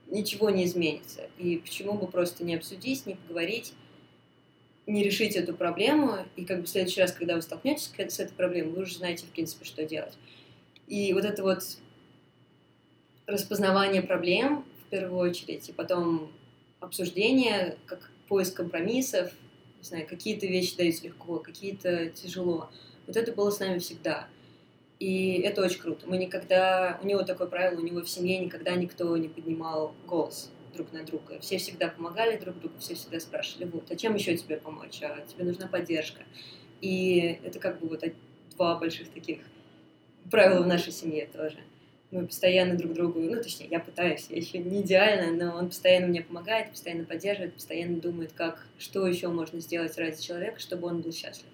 [0.07, 1.29] ничего не изменится.
[1.37, 3.73] И почему бы просто не обсудить, не поговорить,
[4.85, 8.33] не решить эту проблему, и как бы в следующий раз, когда вы столкнетесь с этой
[8.33, 10.13] проблемой, вы уже знаете, в принципе, что делать.
[10.87, 11.63] И вот это вот
[13.25, 16.31] распознавание проблем в первую очередь, и потом
[16.85, 19.31] обсуждение, как поиск компромиссов,
[19.79, 22.69] не знаю, какие-то вещи даются легко, какие-то тяжело.
[23.07, 24.27] Вот это было с нами всегда.
[24.99, 26.07] И это очень круто.
[26.07, 26.99] Мы никогда...
[27.03, 31.03] У него такое правило, у него в семье никогда никто не поднимал голос друг на
[31.03, 31.39] друга.
[31.39, 35.01] Все всегда помогали друг другу, все всегда спрашивали, вот, а чем еще тебе помочь?
[35.03, 36.23] А тебе нужна поддержка.
[36.81, 38.03] И это как бы вот
[38.55, 39.39] два больших таких
[40.31, 41.59] правила в нашей семье тоже.
[42.11, 46.07] Мы постоянно друг другу, ну, точнее, я пытаюсь, я еще не идеально, но он постоянно
[46.07, 51.01] мне помогает, постоянно поддерживает, постоянно думает, как, что еще можно сделать ради человека, чтобы он
[51.01, 51.49] был счастлив.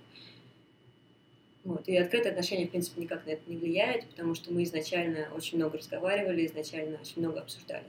[1.64, 1.88] Вот.
[1.88, 5.58] И открытые отношения, в принципе, никак на это не влияют, потому что мы изначально очень
[5.58, 7.86] много разговаривали, изначально очень много обсуждали.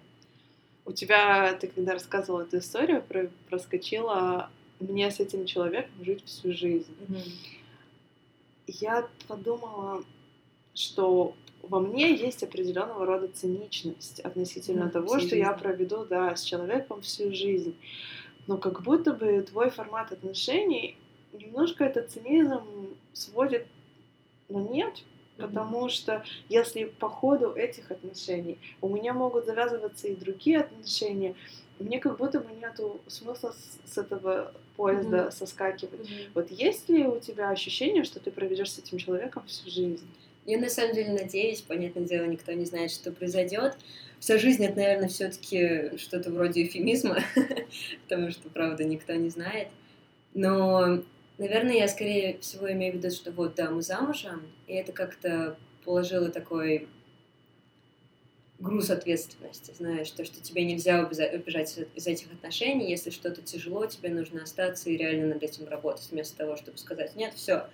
[0.84, 4.50] У тебя, ты когда рассказывала эту историю, про, проскочила
[4.80, 6.94] мне с этим человеком жить всю жизнь.
[7.08, 7.32] Mm-hmm.
[8.66, 10.04] Я подумала,
[10.74, 14.90] что во мне есть определенного рода циничность относительно mm-hmm.
[14.90, 17.76] того, что я проведу да, с человеком всю жизнь.
[18.46, 20.96] Но как будто бы твой формат отношений
[21.32, 22.62] немножко этот цинизм
[23.12, 23.66] сводит
[24.48, 25.04] на нет,
[25.38, 31.34] потому что если по ходу этих отношений у меня могут завязываться и другие отношения,
[31.78, 35.30] мне как будто бы нету смысла с, с этого поезда mm-hmm.
[35.30, 36.00] соскакивать.
[36.00, 36.30] Mm-hmm.
[36.34, 40.06] Вот есть ли у тебя ощущение, что ты проведешь с этим человеком всю жизнь?
[40.44, 43.76] Я на самом деле надеюсь, понятное дело, никто не знает, что произойдет.
[44.18, 47.18] Вся жизнь это, наверное, все-таки что-то вроде эфемизма,
[48.08, 49.68] потому что, правда, никто не знает.
[50.34, 51.02] Но
[51.38, 55.56] Наверное, я скорее всего имею в виду, что вот, да, мы замужем, и это как-то
[55.84, 56.88] положило такой
[58.60, 64.10] груз ответственности, знаешь, то, что тебе нельзя убежать из этих отношений, если что-то тяжело, тебе
[64.10, 67.68] нужно остаться и реально над этим работать, вместо того, чтобы сказать, нет, все,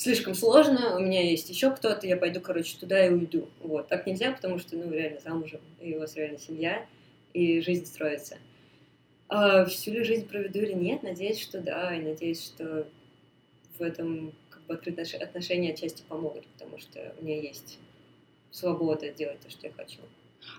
[0.00, 3.50] слишком сложно, у меня есть еще кто-то, я пойду, короче, туда и уйду.
[3.60, 6.86] Вот, так нельзя, потому что, ну, реально замужем, и у вас реально семья,
[7.34, 8.38] и жизнь строится.
[9.28, 12.88] А всю ли жизнь проведу или нет, надеюсь, что да, и надеюсь, что
[13.78, 17.78] в этом как бы открытые отношения отчасти помогут, потому что у меня есть
[18.50, 19.98] свобода делать то, что я хочу.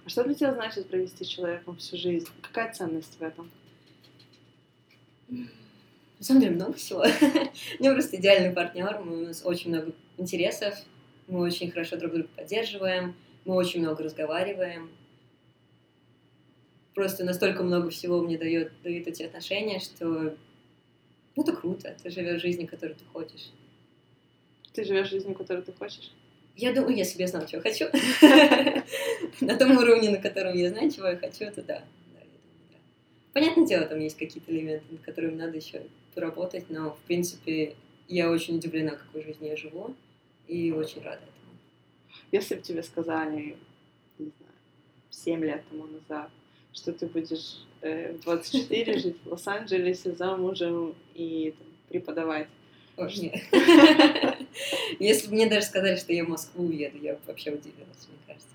[0.05, 2.27] А что для тебя значит провести с человеком всю жизнь?
[2.41, 3.49] Какая ценность в этом?
[6.21, 6.99] На самом деле много всего.
[7.79, 10.75] У меня просто идеальный партнер, мы, у нас очень много интересов,
[11.27, 14.91] мы очень хорошо друг друга поддерживаем, мы очень много разговариваем.
[16.93, 20.37] Просто настолько много всего мне дает, дают эти отношения, что
[21.35, 21.97] ну, это круто.
[22.03, 23.49] Ты живешь жизнью, которую ты хочешь.
[24.73, 26.11] Ты живешь жизнью, которую ты хочешь?
[26.55, 27.85] Я думаю, я знала, чего хочу,
[29.41, 31.83] на том уровне, на котором я знаю, чего я хочу, то да.
[33.33, 35.81] Понятное дело, там есть какие-то элементы, над которыми надо еще
[36.13, 37.75] поработать, но, в принципе,
[38.07, 39.95] я очень удивлена, какой жизнью я живу,
[40.47, 41.57] и очень рада этому.
[42.31, 43.57] Если бы тебе сказали,
[44.19, 44.53] не знаю,
[45.09, 46.29] 7 лет тому назад,
[46.73, 52.47] что ты будешь э, в 24 жить в Лос-Анджелесе замужем и там, преподавать.
[52.97, 53.41] Ой, нет.
[54.99, 58.19] Если бы мне даже сказали, что я в Москву уеду, я бы вообще удивилась, мне
[58.27, 58.47] кажется.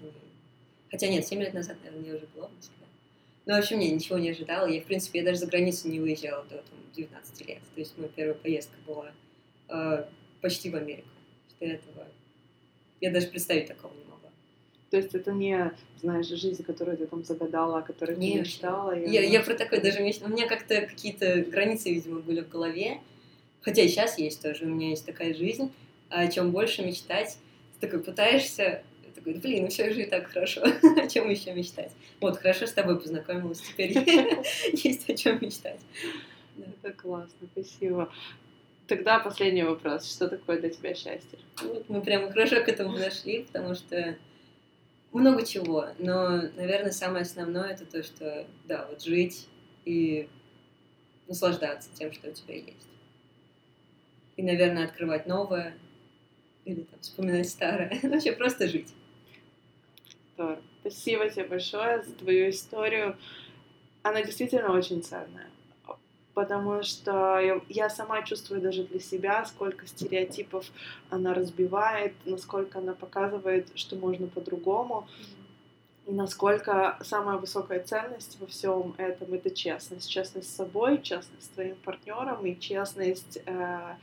[0.90, 2.75] Хотя нет, 7 лет назад, наверное, я уже была в Москве.
[3.46, 4.66] Ну, в общем, не, ничего не ожидала.
[4.66, 7.60] Я, в принципе, я даже за границу не выезжала до там, 19 лет.
[7.74, 9.12] То есть моя первая поездка была
[9.68, 10.04] э,
[10.40, 11.08] почти в Америку.
[11.60, 12.06] До этого
[13.00, 14.30] я даже представить такого не могла.
[14.90, 18.98] То есть это не, знаешь, жизнь, которую ты там загадала, о которой не, ты мечтала?
[18.98, 20.28] Я, я про такое даже мечтала.
[20.28, 23.00] У меня как-то какие-то границы, видимо, были в голове.
[23.62, 24.64] Хотя и сейчас есть тоже.
[24.64, 25.72] У меня есть такая жизнь.
[26.08, 27.36] А о чем больше мечтать?
[27.74, 28.82] Ты такой пытаешься
[29.26, 30.62] такой, блин, ну все же и так хорошо,
[30.96, 31.92] о чем еще мечтать?
[32.20, 33.92] Вот, хорошо с тобой познакомилась, теперь
[34.72, 35.80] есть о чем мечтать.
[36.58, 38.12] Это классно, спасибо.
[38.86, 40.10] Тогда последний вопрос.
[40.10, 41.38] Что такое для тебя счастье?
[41.60, 44.16] Вот мы прямо хорошо к этому подошли, потому что
[45.12, 49.48] много чего, но, наверное, самое основное это то, что, да, вот жить
[49.84, 50.28] и
[51.26, 52.88] наслаждаться тем, что у тебя есть.
[54.36, 55.74] И, наверное, открывать новое
[56.64, 57.98] или там вспоминать старое.
[58.02, 58.92] Вообще просто жить.
[60.36, 60.58] Здорово.
[60.80, 63.16] Спасибо тебе большое за твою историю.
[64.02, 65.48] Она действительно очень ценная
[66.34, 70.66] потому что я сама чувствую даже для себя, сколько стереотипов
[71.08, 75.08] она разбивает, насколько она показывает, что можно по-другому,
[76.06, 81.48] и насколько самая высокая ценность во всем этом это честность, честность с собой, честность с
[81.48, 83.94] твоим партнером и честность э,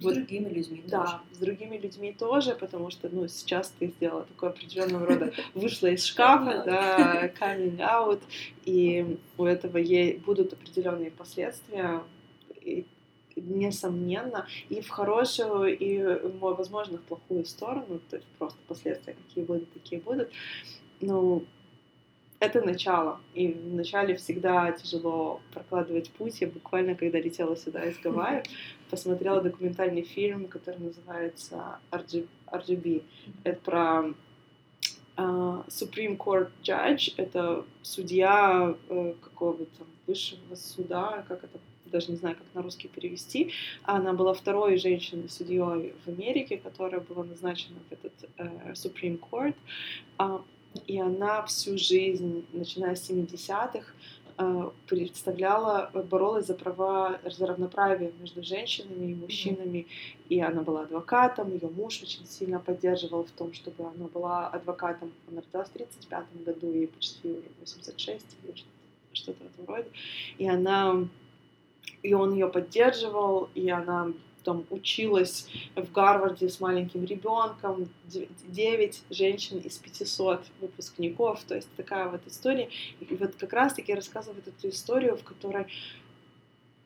[0.00, 1.18] с вот, другими людьми да, тоже.
[1.32, 6.04] с другими людьми тоже, потому что, ну, сейчас ты сделала такое определенного рода, вышла из
[6.04, 8.22] шкафа, да, coming out,
[8.64, 12.02] и у этого ей будут определенные последствия,
[12.62, 12.86] и,
[13.36, 16.02] несомненно, и в хорошую, и,
[16.40, 20.30] возможно, в плохую сторону, то есть просто последствия какие будут, такие будут.
[21.00, 21.44] Ну,
[22.40, 23.20] это начало.
[23.34, 26.40] И вначале всегда тяжело прокладывать путь.
[26.40, 28.42] Я буквально, когда летела сюда из Гавайи,
[28.90, 33.02] посмотрела документальный фильм, который называется RGB.
[33.44, 34.14] Это про
[35.16, 37.12] uh, Supreme Court Judge.
[37.18, 43.52] Это судья uh, какого-то высшего суда, как это даже не знаю, как на русский перевести.
[43.82, 49.56] Она была второй женщиной-судьей в Америке, которая была назначена в этот uh, Supreme Court.
[50.18, 50.42] Uh,
[50.86, 53.84] и она всю жизнь, начиная с 70-х,
[54.38, 59.86] э, представляла, боролась за права, за равноправие между женщинами и мужчинами.
[60.28, 65.12] И она была адвокатом, ее муж очень сильно поддерживал в том, чтобы она была адвокатом.
[65.30, 68.54] Она родилась в 35 году, ей почти уже 86 или
[69.12, 69.88] что-то в этом роде.
[70.38, 71.08] И она
[72.02, 74.12] и он ее поддерживал, и она
[74.44, 82.08] там училась в Гарварде с маленьким ребенком, 9 женщин из 500 выпускников, то есть такая
[82.08, 82.68] вот история.
[83.00, 85.66] И вот как раз-таки рассказывают эту историю, в которой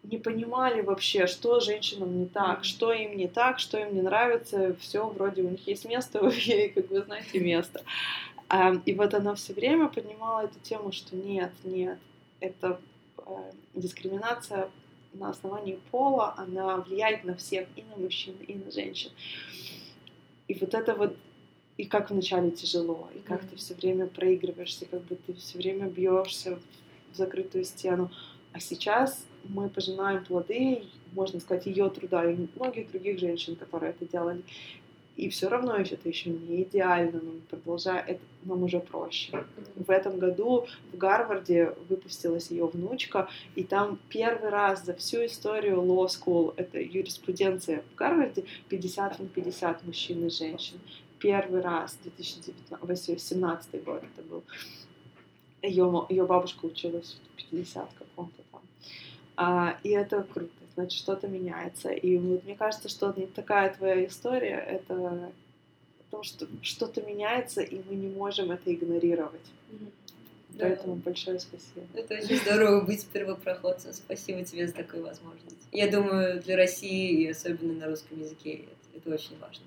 [0.04, 4.76] не понимали вообще, что женщинам не так, что им не так, что им не нравится,
[4.80, 7.82] все вроде у них есть место, у них, как вы знаете, место.
[8.84, 11.98] И вот она все время поднимала эту тему, что нет, нет,
[12.40, 12.78] это
[13.18, 13.22] э,
[13.74, 14.68] дискриминация
[15.14, 19.10] на основании пола, она влияет на всех, и на мужчин, и на женщин.
[20.48, 21.16] И вот это вот,
[21.76, 23.48] и как вначале тяжело, и как mm-hmm.
[23.50, 26.58] ты все время проигрываешься, как бы ты все время бьешься
[27.12, 28.10] в закрытую стену.
[28.52, 34.06] А сейчас мы пожинаем плоды, можно сказать, ее труда и многих других женщин, которые это
[34.06, 34.42] делали.
[35.16, 39.44] И все равно еще это еще не идеально, но продолжая, это нам уже проще.
[39.76, 45.76] В этом году в Гарварде выпустилась ее внучка, и там первый раз за всю историю
[45.76, 50.80] law school, это юриспруденция в Гарварде, 50 на 50 мужчин и женщин.
[51.20, 54.42] Первый раз, 2017 год это был.
[55.62, 58.60] Ее, ее бабушка училась в 50 каком-то там.
[59.36, 61.90] А, и это круто значит, что-то меняется.
[61.90, 65.32] И вот мне кажется, что такая твоя история— это о
[66.10, 69.40] том, что что-то меняется, и мы не можем это игнорировать.
[69.70, 69.90] Mm-hmm.
[70.58, 71.02] Поэтому да.
[71.04, 71.86] большое спасибо.
[71.94, 73.92] Это очень здорово быть первопроходцем.
[73.92, 75.56] Спасибо тебе за такую возможность.
[75.72, 79.64] Я думаю, для России и особенно на русском языке это, это очень важно.